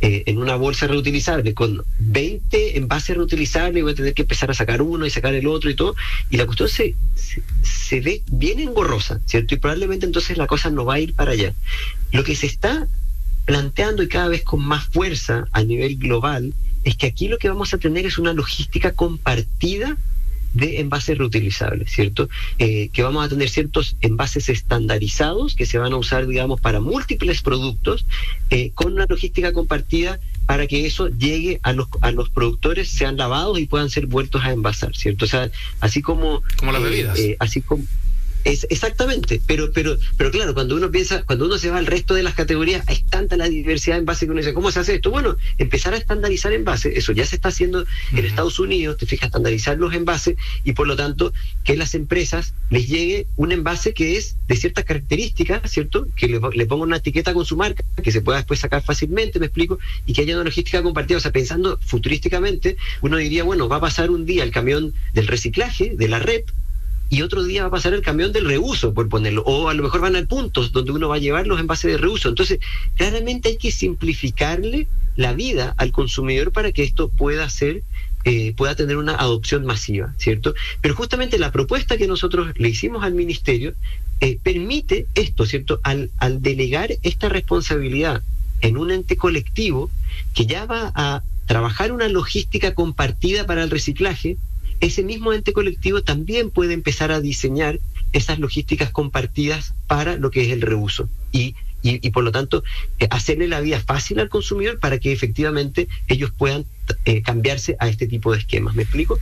eh, 0.00 0.24
en 0.26 0.38
una 0.38 0.56
bolsa 0.56 0.86
reutilizable 0.86 1.54
con 1.54 1.82
20 1.98 2.76
envases 2.76 3.16
reutilizables 3.16 3.82
voy 3.82 3.92
a 3.92 3.96
tener 3.96 4.12
que 4.12 4.22
empezar 4.22 4.50
a 4.50 4.54
sacar 4.54 4.82
uno 4.82 5.06
y 5.06 5.10
sacar 5.10 5.34
el 5.34 5.46
otro 5.46 5.70
y 5.70 5.74
todo. 5.74 5.96
Y 6.28 6.36
la 6.36 6.44
cuestión 6.44 6.68
se, 6.68 6.94
se, 7.62 8.00
ve 8.00 8.22
bien 8.30 8.60
engorrosa, 8.60 9.20
¿cierto? 9.24 9.54
Y 9.54 9.58
probablemente 9.58 10.04
entonces 10.04 10.36
la 10.36 10.46
cosa 10.46 10.70
no 10.70 10.84
va 10.84 10.94
a 10.94 11.00
ir 11.00 11.14
para 11.14 11.32
allá. 11.32 11.54
Lo 12.12 12.24
que 12.24 12.36
se 12.36 12.46
está 12.46 12.86
planteando 13.46 14.02
y 14.02 14.08
cada 14.08 14.28
vez 14.28 14.42
con 14.42 14.62
más 14.62 14.86
fuerza 14.88 15.46
a 15.52 15.62
nivel 15.62 15.96
global 15.96 16.52
es 16.84 16.96
que 16.96 17.06
aquí 17.06 17.28
lo 17.28 17.38
que 17.38 17.48
vamos 17.48 17.72
a 17.72 17.78
tener 17.78 18.04
es 18.04 18.18
una 18.18 18.32
logística 18.32 18.92
compartida 18.92 19.96
de 20.54 20.80
envases 20.80 21.18
reutilizables, 21.18 21.90
¿cierto? 21.90 22.28
Eh, 22.58 22.88
que 22.92 23.02
vamos 23.02 23.24
a 23.24 23.28
tener 23.28 23.48
ciertos 23.48 23.96
envases 24.00 24.48
estandarizados 24.48 25.54
que 25.54 25.66
se 25.66 25.78
van 25.78 25.92
a 25.92 25.96
usar, 25.96 26.26
digamos, 26.26 26.60
para 26.60 26.80
múltiples 26.80 27.42
productos 27.42 28.06
eh, 28.50 28.70
con 28.74 28.92
una 28.92 29.06
logística 29.08 29.52
compartida 29.52 30.18
para 30.46 30.66
que 30.66 30.86
eso 30.86 31.08
llegue 31.08 31.60
a 31.62 31.72
los, 31.72 31.88
a 32.00 32.10
los 32.12 32.30
productores, 32.30 32.88
sean 32.88 33.16
lavados 33.16 33.58
y 33.58 33.66
puedan 33.66 33.90
ser 33.90 34.06
vueltos 34.06 34.44
a 34.44 34.52
envasar, 34.52 34.94
¿cierto? 34.96 35.24
O 35.24 35.28
sea, 35.28 35.50
así 35.80 36.02
como... 36.02 36.42
Como 36.56 36.72
las 36.72 36.82
bebidas. 36.82 37.18
Eh, 37.18 37.36
así 37.40 37.60
como 37.60 37.84
es, 38.46 38.66
exactamente, 38.70 39.40
pero, 39.46 39.72
pero, 39.72 39.98
pero 40.16 40.30
claro, 40.30 40.54
cuando 40.54 40.76
uno 40.76 40.90
piensa, 40.90 41.24
cuando 41.24 41.46
uno 41.46 41.58
se 41.58 41.68
va 41.68 41.78
al 41.78 41.86
resto 41.86 42.14
de 42.14 42.22
las 42.22 42.34
categorías, 42.34 42.88
es 42.88 43.04
tanta 43.04 43.36
la 43.36 43.48
diversidad 43.48 43.98
en 43.98 44.04
base 44.04 44.24
que 44.24 44.30
uno 44.30 44.40
dice, 44.40 44.54
¿cómo 44.54 44.70
se 44.70 44.78
hace 44.78 44.94
esto? 44.94 45.10
Bueno, 45.10 45.36
empezar 45.58 45.94
a 45.94 45.96
estandarizar 45.96 46.52
en 46.52 46.64
base, 46.64 46.96
eso 46.96 47.12
ya 47.12 47.26
se 47.26 47.36
está 47.36 47.48
haciendo 47.48 47.84
en 48.12 48.24
Estados 48.24 48.58
Unidos, 48.60 48.98
te 48.98 49.06
fijas, 49.06 49.26
estandarizar 49.26 49.78
los 49.78 49.92
envases 49.94 50.36
y 50.62 50.72
por 50.74 50.86
lo 50.86 50.94
tanto 50.94 51.32
que 51.64 51.76
las 51.76 51.94
empresas 51.94 52.54
les 52.70 52.88
llegue 52.88 53.26
un 53.34 53.50
envase 53.50 53.92
que 53.94 54.16
es 54.16 54.36
de 54.46 54.56
ciertas 54.56 54.84
características, 54.84 55.68
¿cierto? 55.68 56.06
Que 56.14 56.28
le, 56.28 56.40
le 56.54 56.66
ponga 56.66 56.84
una 56.84 56.98
etiqueta 56.98 57.34
con 57.34 57.44
su 57.44 57.56
marca, 57.56 57.84
que 58.00 58.12
se 58.12 58.20
pueda 58.20 58.38
después 58.38 58.60
sacar 58.60 58.82
fácilmente, 58.82 59.40
me 59.40 59.46
explico, 59.46 59.80
y 60.06 60.12
que 60.12 60.22
haya 60.22 60.34
una 60.34 60.44
logística 60.44 60.82
compartida. 60.82 61.18
O 61.18 61.20
sea, 61.20 61.32
pensando 61.32 61.78
futurísticamente, 61.82 62.76
uno 63.00 63.16
diría, 63.16 63.42
bueno, 63.42 63.68
va 63.68 63.76
a 63.76 63.80
pasar 63.80 64.10
un 64.10 64.24
día 64.24 64.44
el 64.44 64.52
camión 64.52 64.94
del 65.14 65.26
reciclaje, 65.26 65.94
de 65.96 66.08
la 66.08 66.20
red, 66.20 66.42
y 67.08 67.22
otro 67.22 67.44
día 67.44 67.62
va 67.62 67.68
a 67.68 67.70
pasar 67.70 67.94
el 67.94 68.02
camión 68.02 68.32
del 68.32 68.46
reuso, 68.46 68.92
por 68.92 69.08
ponerlo, 69.08 69.42
o 69.44 69.68
a 69.68 69.74
lo 69.74 69.82
mejor 69.82 70.00
van 70.00 70.16
al 70.16 70.26
puntos 70.26 70.72
donde 70.72 70.92
uno 70.92 71.08
va 71.08 71.16
a 71.16 71.18
llevar 71.18 71.46
los 71.46 71.60
envases 71.60 71.90
de 71.90 71.98
reuso. 71.98 72.28
Entonces, 72.28 72.58
claramente 72.96 73.50
hay 73.50 73.56
que 73.56 73.70
simplificarle 73.70 74.88
la 75.16 75.32
vida 75.32 75.74
al 75.78 75.92
consumidor 75.92 76.52
para 76.52 76.72
que 76.72 76.82
esto 76.82 77.08
pueda 77.08 77.48
ser 77.48 77.82
eh, 78.28 78.54
pueda 78.56 78.74
tener 78.74 78.96
una 78.96 79.14
adopción 79.14 79.64
masiva, 79.64 80.12
¿cierto? 80.18 80.52
Pero 80.80 80.96
justamente 80.96 81.38
la 81.38 81.52
propuesta 81.52 81.96
que 81.96 82.08
nosotros 82.08 82.48
le 82.56 82.68
hicimos 82.70 83.04
al 83.04 83.14
ministerio 83.14 83.72
eh, 84.20 84.36
permite 84.42 85.06
esto, 85.14 85.46
¿cierto? 85.46 85.78
Al, 85.84 86.10
al 86.18 86.42
delegar 86.42 86.90
esta 87.04 87.28
responsabilidad 87.28 88.22
en 88.62 88.78
un 88.78 88.90
ente 88.90 89.16
colectivo 89.16 89.90
que 90.34 90.44
ya 90.44 90.66
va 90.66 90.90
a 90.96 91.22
trabajar 91.46 91.92
una 91.92 92.08
logística 92.08 92.74
compartida 92.74 93.46
para 93.46 93.62
el 93.62 93.70
reciclaje, 93.70 94.36
ese 94.80 95.02
mismo 95.02 95.32
ente 95.32 95.52
colectivo 95.52 96.02
también 96.02 96.50
puede 96.50 96.74
empezar 96.74 97.12
a 97.12 97.20
diseñar 97.20 97.78
esas 98.12 98.38
logísticas 98.38 98.90
compartidas 98.90 99.74
para 99.86 100.16
lo 100.16 100.30
que 100.30 100.42
es 100.42 100.52
el 100.52 100.62
reuso. 100.62 101.08
Y 101.32 101.54
y, 101.86 102.10
por 102.10 102.24
lo 102.24 102.32
tanto 102.32 102.64
eh, 102.98 103.08
hacerle 103.10 103.48
la 103.48 103.60
vida 103.60 103.80
fácil 103.80 104.20
al 104.20 104.28
consumidor 104.28 104.78
para 104.78 104.98
que 104.98 105.12
efectivamente 105.12 105.88
ellos 106.08 106.32
puedan 106.36 106.64
eh, 107.04 107.22
cambiarse 107.22 107.76
a 107.80 107.88
este 107.88 108.06
tipo 108.06 108.32
de 108.32 108.38
esquemas. 108.38 108.74
¿Me 108.74 108.82
explico? 108.82 109.18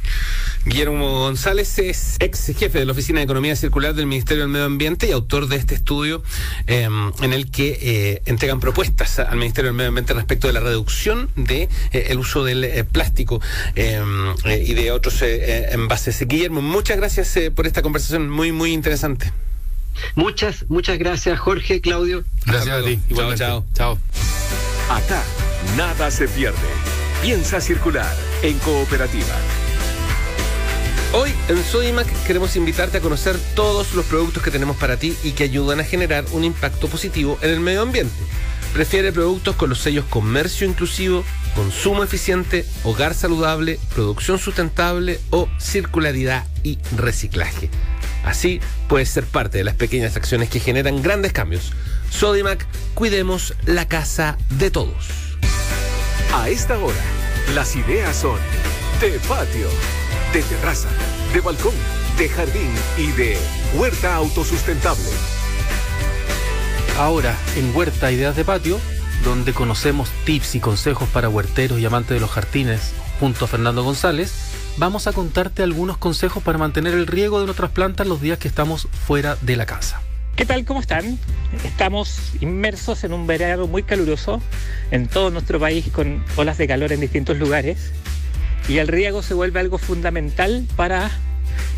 Guillermo 0.67 1.21
González 1.21 1.79
es 1.79 2.17
ex 2.21 2.53
jefe 2.57 2.79
de 2.79 2.85
la 2.85 2.93
Oficina 2.93 3.21
de 3.21 3.25
Economía 3.25 3.57
Circular 3.57 3.95
del 3.95 4.07
Ministerio 4.07 4.43
del 4.43 4.53
Medio 4.53 4.67
Ambiente 4.67 5.09
y 5.09 5.13
autor 5.13 5.49
de 5.49 5.57
este 5.57 5.75
estudio 5.75 6.23
em, 6.67 7.13
en 7.23 7.33
el 7.33 7.51
que 7.51 7.79
eh, 7.81 8.23
entregan 8.27 8.61
propuestas 8.61 9.19
al 9.19 9.37
Ministerio 9.37 9.71
del 9.71 9.77
Medio 9.77 9.89
Ambiente 9.89 10.13
respecto 10.13 10.47
de 10.47 10.53
la 10.53 10.61
reducción 10.61 11.31
de 11.37 11.69
el 11.93 12.19
uso 12.19 12.45
del 12.45 12.85
plástico 12.87 13.41
em, 13.75 14.35
y 14.45 14.75
de 14.75 14.91
otros 14.91 15.23
envases. 15.23 16.27
Guillermo, 16.27 16.61
muchas 16.61 16.97
gracias 16.97 17.39
por 17.55 17.67
esta 17.67 17.83
conversación 17.83 18.29
muy, 18.29 18.53
muy 18.53 18.73
interesante. 18.73 19.33
Muchas, 20.15 20.65
muchas 20.69 20.99
gracias, 20.99 21.39
Jorge, 21.39 21.81
Claudio. 21.81 22.25
Gracias 22.47 22.83
a 22.83 22.85
ti. 22.85 23.01
Chao, 23.15 23.35
chao. 23.35 23.67
Chao. 23.75 23.99
Acá, 24.91 25.23
nada 25.77 26.11
se 26.11 26.29
pierde. 26.29 26.59
Piensa 27.23 27.61
circular 27.61 28.15
en 28.43 28.59
cooperativa. 28.59 29.35
Hoy 31.13 31.33
en 31.49 31.63
Sodimac 31.63 32.09
queremos 32.27 32.57
invitarte 32.57 32.99
a 32.99 33.01
conocer 33.01 33.39
todos 33.55 33.95
los 33.95 34.05
productos 34.07 34.43
que 34.43 34.51
tenemos 34.51 34.77
para 34.77 34.97
ti 34.97 35.17
y 35.23 35.31
que 35.31 35.45
ayudan 35.45 35.79
a 35.79 35.85
generar 35.85 36.25
un 36.33 36.43
impacto 36.43 36.89
positivo 36.89 37.39
en 37.41 37.51
el 37.51 37.61
medio 37.61 37.83
ambiente. 37.83 38.15
Prefiere 38.73 39.13
productos 39.13 39.55
con 39.55 39.71
los 39.71 39.79
sellos 39.79 40.05
Comercio 40.11 40.67
Inclusivo, 40.67 41.25
consumo 41.55 42.03
eficiente, 42.03 42.67
hogar 42.83 43.15
saludable, 43.15 43.79
producción 43.95 44.41
sustentable 44.41 45.21
o 45.31 45.49
circularidad 45.61 46.49
y 46.65 46.79
reciclaje. 46.97 47.71
Así 48.25 48.61
puedes 48.89 49.11
ser 49.11 49.25
parte 49.25 49.59
de 49.59 49.65
las 49.65 49.75
pequeñas 49.75 50.17
acciones 50.17 50.49
que 50.49 50.61
generan 50.61 51.03
grandes 51.03 51.33
cambios. 51.33 51.73
Sodimac, 52.11 52.67
cuidemos 52.95 53.55
la 53.67 53.87
casa 53.87 54.39
de 54.51 54.71
todos. 54.71 55.39
A 56.33 56.49
esta 56.49 56.79
hora, 56.79 56.97
las 57.55 57.77
ideas 57.77 58.17
son 58.17 58.39
de 59.01 59.19
patio, 59.29 59.69
de 60.33 60.43
terraza, 60.43 60.89
de 61.33 61.41
balcón, 61.41 61.75
de 62.19 62.29
jardín 62.29 62.71
y 62.97 63.09
de 63.13 63.37
huerta 63.75 64.15
autosustentable. 64.15 65.05
Ahora, 66.97 67.37
en 67.57 67.75
Huerta 67.75 68.13
Ideas 68.13 68.37
de 68.37 68.45
Patio, 68.45 68.81
donde 69.25 69.53
conocemos 69.53 70.11
tips 70.25 70.55
y 70.55 70.61
consejos 70.61 71.09
para 71.09 71.29
huerteros 71.29 71.81
y 71.81 71.87
amantes 71.87 72.15
de 72.15 72.21
los 72.21 72.31
jardines, 72.31 72.93
junto 73.19 73.45
a 73.45 73.49
Fernando 73.49 73.83
González, 73.83 74.33
vamos 74.77 75.07
a 75.07 75.13
contarte 75.13 75.63
algunos 75.63 75.97
consejos 75.99 76.43
para 76.43 76.59
mantener 76.59 76.95
el 76.95 77.07
riego 77.07 77.39
de 77.39 77.47
nuestras 77.47 77.71
plantas 77.71 78.07
los 78.07 78.21
días 78.21 78.39
que 78.39 78.49
estamos 78.49 78.89
fuera 79.07 79.37
de 79.41 79.57
la 79.57 79.67
casa. 79.67 80.03
¿Qué 80.37 80.45
tal? 80.45 80.65
¿Cómo 80.65 80.81
están? 80.81 81.19
Estamos 81.65 82.33
inmersos 82.41 83.05
en 83.05 83.13
un 83.13 83.27
verano 83.27 83.69
muy 83.69 83.85
caluroso 83.85 84.41
en 84.91 85.07
todo 85.07 85.31
nuestro 85.31 85.61
país 85.61 85.89
con 85.93 86.25
olas 86.37 86.59
de 86.59 86.67
calor 86.67 86.93
en 86.93 87.01
distintos 87.01 87.39
lugares 87.39 87.93
y 88.69 88.79
el 88.79 88.89
riego 88.89 89.23
se 89.23 89.35
vuelve 89.35 89.61
algo 89.61 89.79
fundamental 89.79 90.67
para 90.75 91.11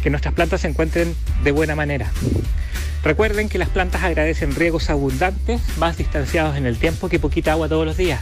que 0.02 0.08
nuestras 0.08 0.32
plantas 0.32 0.62
se 0.62 0.68
encuentren 0.68 1.14
de 1.44 1.50
buena 1.50 1.76
manera. 1.76 2.10
Recuerden 3.04 3.50
que 3.50 3.58
las 3.58 3.68
plantas 3.68 4.02
agradecen 4.04 4.54
riegos 4.54 4.88
abundantes, 4.88 5.60
más 5.76 5.98
distanciados 5.98 6.56
en 6.56 6.64
el 6.64 6.78
tiempo 6.78 7.08
que 7.08 7.18
poquita 7.18 7.52
agua 7.52 7.68
todos 7.68 7.84
los 7.84 7.96
días. 7.96 8.20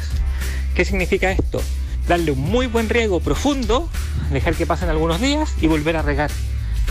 ¿Qué 0.74 0.84
significa 0.84 1.30
esto? 1.30 1.62
Darle 2.08 2.32
un 2.32 2.40
muy 2.40 2.66
buen 2.66 2.88
riego 2.88 3.20
profundo, 3.20 3.88
dejar 4.30 4.54
que 4.54 4.66
pasen 4.66 4.88
algunos 4.88 5.20
días 5.20 5.54
y 5.60 5.66
volver 5.66 5.96
a 5.96 6.02
regar, 6.02 6.30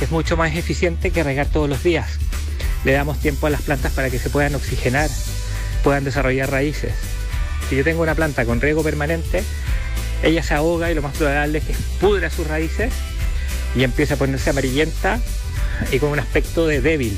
es 0.02 0.12
mucho 0.12 0.36
más 0.38 0.56
eficiente 0.56 1.12
que 1.12 1.23
regar 1.23 1.47
todos 1.47 1.69
los 1.69 1.84
días. 1.84 2.19
Le 2.84 2.93
damos 2.93 3.19
tiempo 3.19 3.47
a 3.47 3.49
las 3.49 3.62
plantas 3.62 3.93
para 3.93 4.10
que 4.10 4.19
se 4.19 4.30
puedan 4.30 4.56
oxigenar, 4.56 5.10
puedan 5.84 6.04
desarrollar 6.04 6.52
raíces. 6.52 6.93
Si 7.69 7.76
yo 7.76 7.84
tengo 7.84 8.02
una 8.02 8.15
planta 8.15 8.45
con 8.45 8.60
riego 8.60 8.84
permanente, 8.84 9.43
ella 10.23 10.43
se 10.43 10.54
ahoga 10.54 10.91
y 10.91 10.95
lo 10.95 11.02
más 11.02 11.15
probable 11.15 11.60
es 11.60 11.63
que 11.65 11.76
pudra 11.99 12.30
sus 12.30 12.47
raíces 12.47 12.91
y 13.76 13.84
empieza 13.84 14.15
a 14.15 14.17
ponerse 14.17 14.49
amarillenta 14.49 15.19
y 15.91 15.99
con 15.99 16.10
un 16.10 16.19
aspecto 16.19 16.67
de 16.67 16.82
débil. 16.82 17.17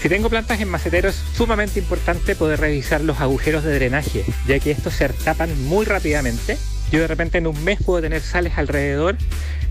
Si 0.00 0.08
tengo 0.08 0.30
plantas 0.30 0.60
en 0.60 0.68
macetero 0.68 1.08
es 1.08 1.22
sumamente 1.36 1.78
importante 1.78 2.34
poder 2.34 2.60
revisar 2.60 3.02
los 3.02 3.20
agujeros 3.20 3.62
de 3.62 3.74
drenaje, 3.74 4.24
ya 4.46 4.58
que 4.58 4.70
estos 4.70 4.94
se 4.94 5.08
tapan 5.08 5.62
muy 5.64 5.84
rápidamente. 5.84 6.58
Yo 6.92 7.00
de 7.00 7.08
repente 7.08 7.38
en 7.38 7.46
un 7.48 7.64
mes 7.64 7.78
puedo 7.84 8.00
tener 8.00 8.20
sales 8.20 8.52
alrededor 8.56 9.16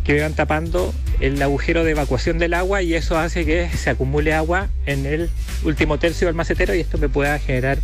que 0.03 0.19
van 0.19 0.33
tapando 0.33 0.93
el 1.19 1.41
agujero 1.41 1.83
de 1.83 1.91
evacuación 1.91 2.39
del 2.39 2.55
agua 2.55 2.81
y 2.81 2.95
eso 2.95 3.17
hace 3.17 3.45
que 3.45 3.69
se 3.69 3.91
acumule 3.91 4.33
agua 4.33 4.67
en 4.87 5.05
el 5.05 5.29
último 5.63 5.99
tercio 5.99 6.27
del 6.27 6.35
macetero 6.35 6.73
y 6.73 6.79
esto 6.79 6.97
me 6.97 7.07
pueda 7.07 7.37
generar 7.39 7.77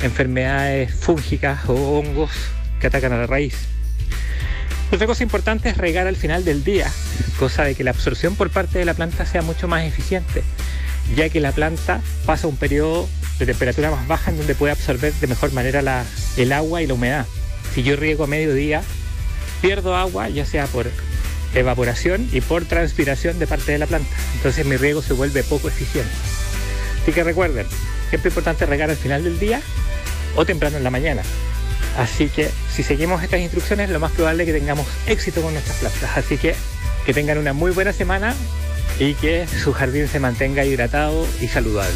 enfermedades 0.00 0.94
fúngicas 0.94 1.68
o 1.68 1.98
hongos 1.98 2.30
que 2.80 2.86
atacan 2.86 3.12
a 3.12 3.18
la 3.18 3.26
raíz. 3.26 3.56
Otra 4.92 5.06
cosa 5.06 5.24
importante 5.24 5.68
es 5.68 5.76
regar 5.76 6.06
al 6.06 6.16
final 6.16 6.44
del 6.44 6.64
día, 6.64 6.90
cosa 7.38 7.64
de 7.64 7.74
que 7.74 7.84
la 7.84 7.90
absorción 7.90 8.36
por 8.36 8.48
parte 8.48 8.78
de 8.78 8.84
la 8.84 8.94
planta 8.94 9.26
sea 9.26 9.42
mucho 9.42 9.68
más 9.68 9.84
eficiente 9.84 10.42
ya 11.16 11.28
que 11.28 11.40
la 11.40 11.52
planta 11.52 12.00
pasa 12.26 12.46
un 12.46 12.56
periodo 12.56 13.08
de 13.38 13.46
temperatura 13.46 13.90
más 13.90 14.06
baja 14.06 14.30
en 14.30 14.38
donde 14.38 14.54
puede 14.54 14.72
absorber 14.72 15.12
de 15.14 15.26
mejor 15.26 15.52
manera 15.52 16.04
el 16.36 16.52
agua 16.52 16.82
y 16.82 16.86
la 16.86 16.94
humedad. 16.94 17.26
Si 17.78 17.84
yo 17.84 17.94
riego 17.94 18.24
a 18.24 18.26
mediodía, 18.26 18.82
pierdo 19.62 19.94
agua 19.94 20.28
ya 20.28 20.44
sea 20.44 20.66
por 20.66 20.90
evaporación 21.54 22.28
y 22.32 22.40
por 22.40 22.64
transpiración 22.64 23.38
de 23.38 23.46
parte 23.46 23.70
de 23.70 23.78
la 23.78 23.86
planta. 23.86 24.10
Entonces 24.34 24.66
mi 24.66 24.76
riego 24.76 25.00
se 25.00 25.12
vuelve 25.12 25.44
poco 25.44 25.68
eficiente. 25.68 26.10
Así 27.00 27.12
que 27.12 27.22
recuerden, 27.22 27.68
siempre 28.08 28.30
es 28.30 28.34
importante 28.34 28.66
regar 28.66 28.90
al 28.90 28.96
final 28.96 29.22
del 29.22 29.38
día 29.38 29.60
o 30.34 30.44
temprano 30.44 30.76
en 30.76 30.82
la 30.82 30.90
mañana. 30.90 31.22
Así 31.96 32.28
que 32.28 32.50
si 32.74 32.82
seguimos 32.82 33.22
estas 33.22 33.38
instrucciones, 33.38 33.90
lo 33.90 34.00
más 34.00 34.10
probable 34.10 34.42
es 34.42 34.48
que 34.48 34.58
tengamos 34.58 34.88
éxito 35.06 35.40
con 35.40 35.52
nuestras 35.52 35.76
plantas. 35.76 36.16
Así 36.16 36.36
que 36.36 36.56
que 37.06 37.14
tengan 37.14 37.38
una 37.38 37.52
muy 37.52 37.70
buena 37.70 37.92
semana 37.92 38.34
y 38.98 39.14
que 39.14 39.46
su 39.46 39.72
jardín 39.72 40.08
se 40.08 40.18
mantenga 40.18 40.64
hidratado 40.64 41.24
y 41.40 41.46
saludable. 41.46 41.94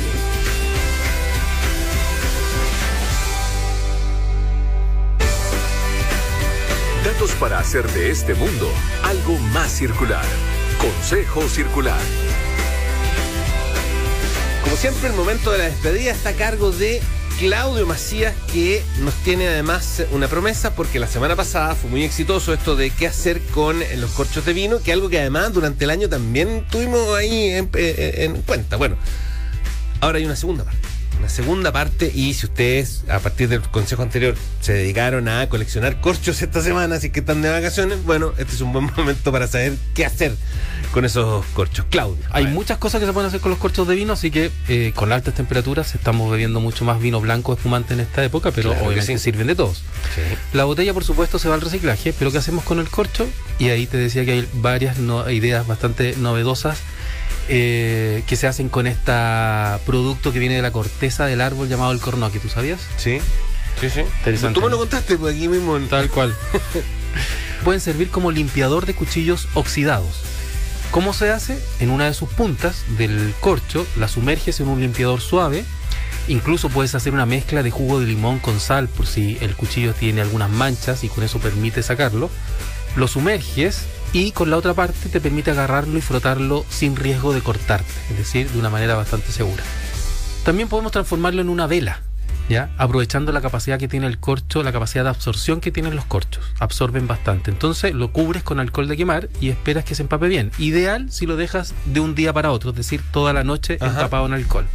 Para 7.22 7.60
hacer 7.60 7.88
de 7.92 8.10
este 8.10 8.34
mundo 8.34 8.68
algo 9.04 9.38
más 9.52 9.70
circular. 9.70 10.24
Consejo 10.80 11.48
Circular. 11.48 12.00
Como 14.64 14.74
siempre, 14.74 15.08
el 15.08 15.14
momento 15.14 15.52
de 15.52 15.58
la 15.58 15.64
despedida 15.64 16.10
está 16.10 16.30
a 16.30 16.32
cargo 16.32 16.72
de 16.72 17.00
Claudio 17.38 17.86
Macías, 17.86 18.34
que 18.52 18.82
nos 19.02 19.14
tiene 19.22 19.46
además 19.46 20.02
una 20.10 20.26
promesa, 20.26 20.74
porque 20.74 20.98
la 20.98 21.06
semana 21.06 21.36
pasada 21.36 21.76
fue 21.76 21.90
muy 21.90 22.02
exitoso 22.02 22.52
esto 22.54 22.74
de 22.74 22.90
qué 22.90 23.06
hacer 23.06 23.40
con 23.54 23.78
los 23.98 24.10
corchos 24.10 24.44
de 24.44 24.52
vino, 24.52 24.80
que 24.80 24.92
algo 24.92 25.08
que 25.08 25.20
además 25.20 25.52
durante 25.52 25.84
el 25.84 25.90
año 25.90 26.08
también 26.08 26.66
tuvimos 26.72 27.16
ahí 27.16 27.50
en, 27.50 27.70
en 27.72 28.42
cuenta. 28.42 28.76
Bueno, 28.76 28.96
ahora 30.00 30.18
hay 30.18 30.24
una 30.24 30.36
segunda 30.36 30.64
parte 30.64 30.91
una 31.22 31.28
segunda 31.28 31.70
parte 31.70 32.10
y 32.12 32.34
si 32.34 32.46
ustedes 32.46 33.04
a 33.08 33.20
partir 33.20 33.48
del 33.48 33.62
consejo 33.62 34.02
anterior 34.02 34.34
se 34.60 34.72
dedicaron 34.72 35.28
a 35.28 35.48
coleccionar 35.48 36.00
corchos 36.00 36.42
esta 36.42 36.60
semana, 36.60 36.96
así 36.96 37.10
que 37.10 37.20
están 37.20 37.42
de 37.42 37.48
vacaciones, 37.48 38.02
bueno, 38.04 38.32
este 38.38 38.56
es 38.56 38.60
un 38.60 38.72
buen 38.72 38.90
momento 38.96 39.30
para 39.30 39.46
saber 39.46 39.74
qué 39.94 40.04
hacer 40.04 40.34
con 40.92 41.04
esos 41.04 41.46
corchos. 41.54 41.86
Claudio. 41.90 42.24
Hay 42.30 42.48
muchas 42.48 42.78
cosas 42.78 43.00
que 43.00 43.06
se 43.06 43.12
pueden 43.12 43.28
hacer 43.28 43.38
con 43.38 43.52
los 43.52 43.60
corchos 43.60 43.86
de 43.86 43.94
vino, 43.94 44.14
así 44.14 44.32
que 44.32 44.50
eh, 44.68 44.92
con 44.96 45.12
altas 45.12 45.34
temperaturas 45.34 45.94
estamos 45.94 46.28
bebiendo 46.28 46.58
mucho 46.58 46.84
más 46.84 47.00
vino 47.00 47.20
blanco 47.20 47.52
espumante 47.52 47.94
en 47.94 48.00
esta 48.00 48.24
época, 48.24 48.50
pero 48.50 48.72
obviamente 48.72 49.16
sirven 49.18 49.46
de 49.46 49.54
todos. 49.54 49.84
La 50.52 50.64
botella, 50.64 50.92
por 50.92 51.04
supuesto, 51.04 51.38
se 51.38 51.48
va 51.48 51.54
al 51.54 51.60
reciclaje, 51.60 52.12
pero 52.18 52.32
¿qué 52.32 52.38
hacemos 52.38 52.64
con 52.64 52.80
el 52.80 52.88
corcho? 52.88 53.28
Y 53.60 53.68
ahí 53.68 53.86
te 53.86 53.96
decía 53.96 54.24
que 54.24 54.32
hay 54.32 54.48
varias 54.54 54.96
ideas 55.30 55.68
bastante 55.68 56.16
novedosas 56.16 56.78
eh, 57.48 58.22
que 58.26 58.36
se 58.36 58.46
hacen 58.46 58.68
con 58.68 58.86
este 58.86 59.12
producto 59.84 60.32
que 60.32 60.38
viene 60.38 60.56
de 60.56 60.62
la 60.62 60.70
corteza 60.70 61.26
del 61.26 61.40
árbol 61.40 61.68
llamado 61.68 61.92
el 61.92 62.00
cornoque, 62.00 62.38
¿tú 62.38 62.48
sabías? 62.48 62.80
Sí, 62.96 63.18
sí, 63.80 63.90
sí. 63.90 64.02
Tú 64.54 64.60
me 64.60 64.70
lo 64.70 64.78
contaste 64.78 65.16
pues 65.16 65.34
aquí 65.34 65.48
mismo. 65.48 65.78
Tal 65.80 66.08
cual. 66.08 66.34
Pueden 67.64 67.80
servir 67.80 68.10
como 68.10 68.30
limpiador 68.30 68.86
de 68.86 68.94
cuchillos 68.94 69.48
oxidados. 69.54 70.22
¿Cómo 70.90 71.12
se 71.14 71.30
hace? 71.30 71.58
En 71.80 71.90
una 71.90 72.06
de 72.06 72.14
sus 72.14 72.28
puntas 72.28 72.84
del 72.98 73.34
corcho 73.40 73.86
la 73.96 74.08
sumerges 74.08 74.60
en 74.60 74.68
un 74.68 74.80
limpiador 74.80 75.20
suave. 75.20 75.64
Incluso 76.28 76.68
puedes 76.68 76.94
hacer 76.94 77.12
una 77.12 77.26
mezcla 77.26 77.62
de 77.62 77.70
jugo 77.70 77.98
de 77.98 78.06
limón 78.06 78.38
con 78.38 78.60
sal 78.60 78.88
por 78.88 79.06
si 79.06 79.38
el 79.40 79.56
cuchillo 79.56 79.94
tiene 79.94 80.20
algunas 80.20 80.50
manchas 80.50 81.02
y 81.02 81.08
con 81.08 81.24
eso 81.24 81.38
permite 81.38 81.82
sacarlo. 81.82 82.30
Lo 82.94 83.08
sumerges 83.08 83.86
y 84.12 84.32
con 84.32 84.50
la 84.50 84.56
otra 84.56 84.74
parte 84.74 85.08
te 85.08 85.20
permite 85.20 85.50
agarrarlo 85.50 85.96
y 85.98 86.02
frotarlo 86.02 86.64
sin 86.68 86.96
riesgo 86.96 87.32
de 87.32 87.40
cortarte, 87.40 87.92
es 88.10 88.18
decir, 88.18 88.50
de 88.50 88.58
una 88.58 88.70
manera 88.70 88.94
bastante 88.94 89.32
segura. 89.32 89.62
También 90.44 90.68
podemos 90.68 90.92
transformarlo 90.92 91.40
en 91.40 91.48
una 91.48 91.66
vela, 91.66 92.02
¿ya? 92.48 92.70
aprovechando 92.78 93.32
la 93.32 93.40
capacidad 93.40 93.78
que 93.78 93.88
tiene 93.88 94.06
el 94.06 94.18
corcho, 94.18 94.62
la 94.62 94.72
capacidad 94.72 95.04
de 95.04 95.10
absorción 95.10 95.60
que 95.60 95.70
tienen 95.70 95.96
los 95.96 96.04
corchos. 96.04 96.44
Absorben 96.58 97.06
bastante. 97.06 97.50
Entonces 97.50 97.94
lo 97.94 98.12
cubres 98.12 98.42
con 98.42 98.60
alcohol 98.60 98.88
de 98.88 98.96
quemar 98.96 99.28
y 99.40 99.48
esperas 99.48 99.84
que 99.84 99.94
se 99.94 100.02
empape 100.02 100.28
bien. 100.28 100.50
Ideal 100.58 101.10
si 101.10 101.26
lo 101.26 101.36
dejas 101.36 101.74
de 101.86 102.00
un 102.00 102.14
día 102.14 102.32
para 102.32 102.50
otro, 102.50 102.70
es 102.70 102.76
decir, 102.76 103.02
toda 103.12 103.32
la 103.32 103.44
noche 103.44 103.74
empapado 103.80 104.26
en 104.26 104.34
alcohol. 104.34 104.66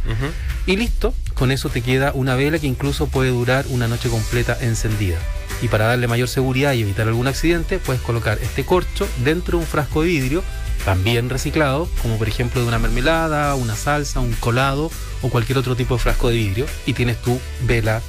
Y 0.66 0.76
listo, 0.76 1.14
con 1.34 1.50
eso 1.50 1.68
te 1.68 1.82
queda 1.82 2.12
una 2.14 2.34
vela 2.34 2.58
que 2.58 2.66
incluso 2.66 3.06
puede 3.06 3.30
durar 3.30 3.64
una 3.68 3.88
noche 3.88 4.08
completa 4.08 4.56
encendida 4.60 5.18
y 5.62 5.68
para 5.68 5.86
darle 5.86 6.06
mayor 6.06 6.28
seguridad 6.28 6.72
y 6.72 6.82
evitar 6.82 7.08
algún 7.08 7.26
accidente 7.26 7.78
puedes 7.78 8.00
colocar 8.02 8.38
este 8.42 8.64
corcho 8.64 9.08
dentro 9.24 9.58
de 9.58 9.64
un 9.64 9.68
frasco 9.68 10.02
de 10.02 10.08
vidrio 10.08 10.42
también 10.84 11.30
reciclado, 11.30 11.88
como 12.02 12.18
por 12.18 12.28
ejemplo 12.28 12.60
de 12.60 12.68
una 12.68 12.78
mermelada, 12.78 13.54
una 13.54 13.76
salsa, 13.76 14.20
un 14.20 14.32
colado 14.34 14.90
o 15.22 15.28
cualquier 15.28 15.58
otro 15.58 15.76
tipo 15.76 15.94
de 15.94 16.00
frasco 16.00 16.28
de 16.28 16.36
vidrio 16.36 16.66
y 16.86 16.94
tienes 16.94 17.20
tu 17.20 17.40
vela 17.62 18.00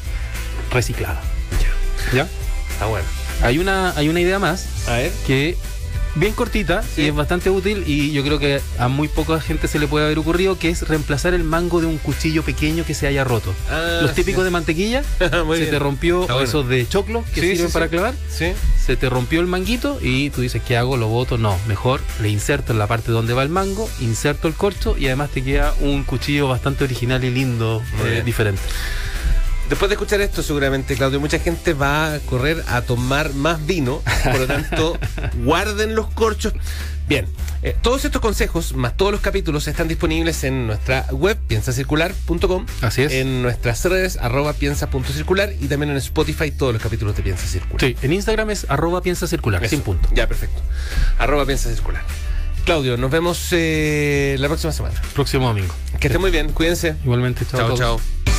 reciclada. 0.71 1.21
Ya. 2.11 2.17
¿Ya? 2.17 2.29
Está 2.71 2.85
bueno. 2.85 3.07
Hay 3.41 3.57
una, 3.57 3.91
hay 3.97 4.09
una 4.09 4.19
idea 4.19 4.39
más. 4.39 4.87
A 4.87 4.93
ver. 4.93 5.11
Que 5.25 5.57
bien 6.15 6.33
cortita 6.33 6.83
y 6.97 7.05
es 7.05 7.15
bastante 7.15 7.49
útil 7.49 7.83
y 7.85 8.11
yo 8.11 8.23
creo 8.23 8.39
que 8.39 8.61
a 8.77 8.87
muy 8.87 9.07
poca 9.07 9.39
gente 9.39 9.67
se 9.67 9.79
le 9.79 9.87
puede 9.87 10.05
haber 10.05 10.19
ocurrido 10.19 10.57
que 10.57 10.69
es 10.69 10.87
reemplazar 10.87 11.33
el 11.33 11.43
mango 11.43 11.81
de 11.81 11.87
un 11.87 11.97
cuchillo 11.97 12.43
pequeño 12.43 12.85
que 12.85 12.93
se 12.93 13.07
haya 13.07 13.23
roto. 13.23 13.53
Ah, 13.69 13.99
Los 14.01 14.13
típicos 14.13 14.43
de 14.43 14.49
mantequilla, 14.49 15.03
se 15.19 15.65
te 15.65 15.79
rompió, 15.79 16.21
o 16.21 16.41
esos 16.41 16.67
de 16.67 16.87
choclo 16.87 17.23
que 17.33 17.41
sirven 17.41 17.71
para 17.71 17.87
clavar, 17.87 18.13
se 18.29 18.95
te 18.95 19.09
rompió 19.09 19.39
el 19.39 19.47
manguito 19.47 19.99
y 20.01 20.29
tú 20.31 20.41
dices, 20.41 20.61
¿qué 20.65 20.75
hago? 20.75 20.97
¿Lo 20.97 21.07
boto? 21.07 21.37
No, 21.37 21.57
mejor 21.67 22.01
le 22.21 22.29
inserto 22.29 22.73
en 22.73 22.79
la 22.79 22.87
parte 22.87 23.11
donde 23.11 23.33
va 23.33 23.43
el 23.43 23.49
mango, 23.49 23.89
inserto 23.99 24.47
el 24.47 24.55
corcho 24.55 24.97
y 24.97 25.05
además 25.07 25.29
te 25.29 25.43
queda 25.43 25.73
un 25.79 26.03
cuchillo 26.03 26.47
bastante 26.47 26.83
original 26.83 27.23
y 27.23 27.29
lindo, 27.29 27.83
eh, 28.05 28.23
diferente. 28.25 28.61
Después 29.69 29.89
de 29.89 29.93
escuchar 29.93 30.19
esto, 30.21 30.41
seguramente, 30.41 30.95
Claudio, 30.95 31.19
mucha 31.19 31.37
gente 31.37 31.73
va 31.73 32.13
a 32.15 32.19
correr 32.19 32.63
a 32.67 32.81
tomar 32.81 33.33
más 33.33 33.63
vino. 33.65 34.01
Por 34.23 34.39
lo 34.39 34.47
tanto, 34.47 34.97
guarden 35.43 35.93
los 35.93 36.07
corchos. 36.07 36.53
Bien, 37.07 37.27
eh, 37.61 37.75
todos 37.81 38.03
estos 38.03 38.21
consejos, 38.21 38.73
más 38.73 38.97
todos 38.97 39.11
los 39.11 39.21
capítulos, 39.21 39.67
están 39.67 39.87
disponibles 39.87 40.43
en 40.43 40.65
nuestra 40.65 41.05
web, 41.11 41.37
piensacircular.com. 41.47 42.65
Así 42.81 43.03
es. 43.03 43.11
En 43.13 43.43
nuestras 43.43 43.85
redes, 43.85 44.17
arroba 44.17 44.53
piensa.circular 44.53 45.53
y 45.59 45.67
también 45.67 45.91
en 45.91 45.97
Spotify, 45.97 46.51
todos 46.51 46.73
los 46.73 46.81
capítulos 46.81 47.15
de 47.15 47.21
Piensa 47.21 47.45
Circular. 47.45 47.79
Sí, 47.79 47.95
en 48.01 48.13
Instagram 48.13 48.49
es 48.49 48.65
arroba 48.69 49.01
piensa 49.01 49.27
circular, 49.27 49.63
Eso. 49.63 49.69
sin 49.71 49.81
punto. 49.81 50.09
Ya, 50.13 50.27
perfecto. 50.27 50.61
Arroba 51.19 51.45
Piensa 51.45 51.69
Circular. 51.71 52.01
Claudio, 52.65 52.97
nos 52.97 53.11
vemos 53.11 53.47
eh, 53.51 54.35
la 54.39 54.47
próxima 54.47 54.73
semana. 54.73 54.99
Próximo 55.13 55.47
domingo. 55.47 55.73
Que 55.99 56.07
estén 56.07 56.21
muy 56.21 56.31
bien, 56.31 56.51
cuídense. 56.53 56.95
Igualmente, 57.03 57.45
chao. 57.45 57.75
Chao, 57.75 57.77
chao. 57.77 58.38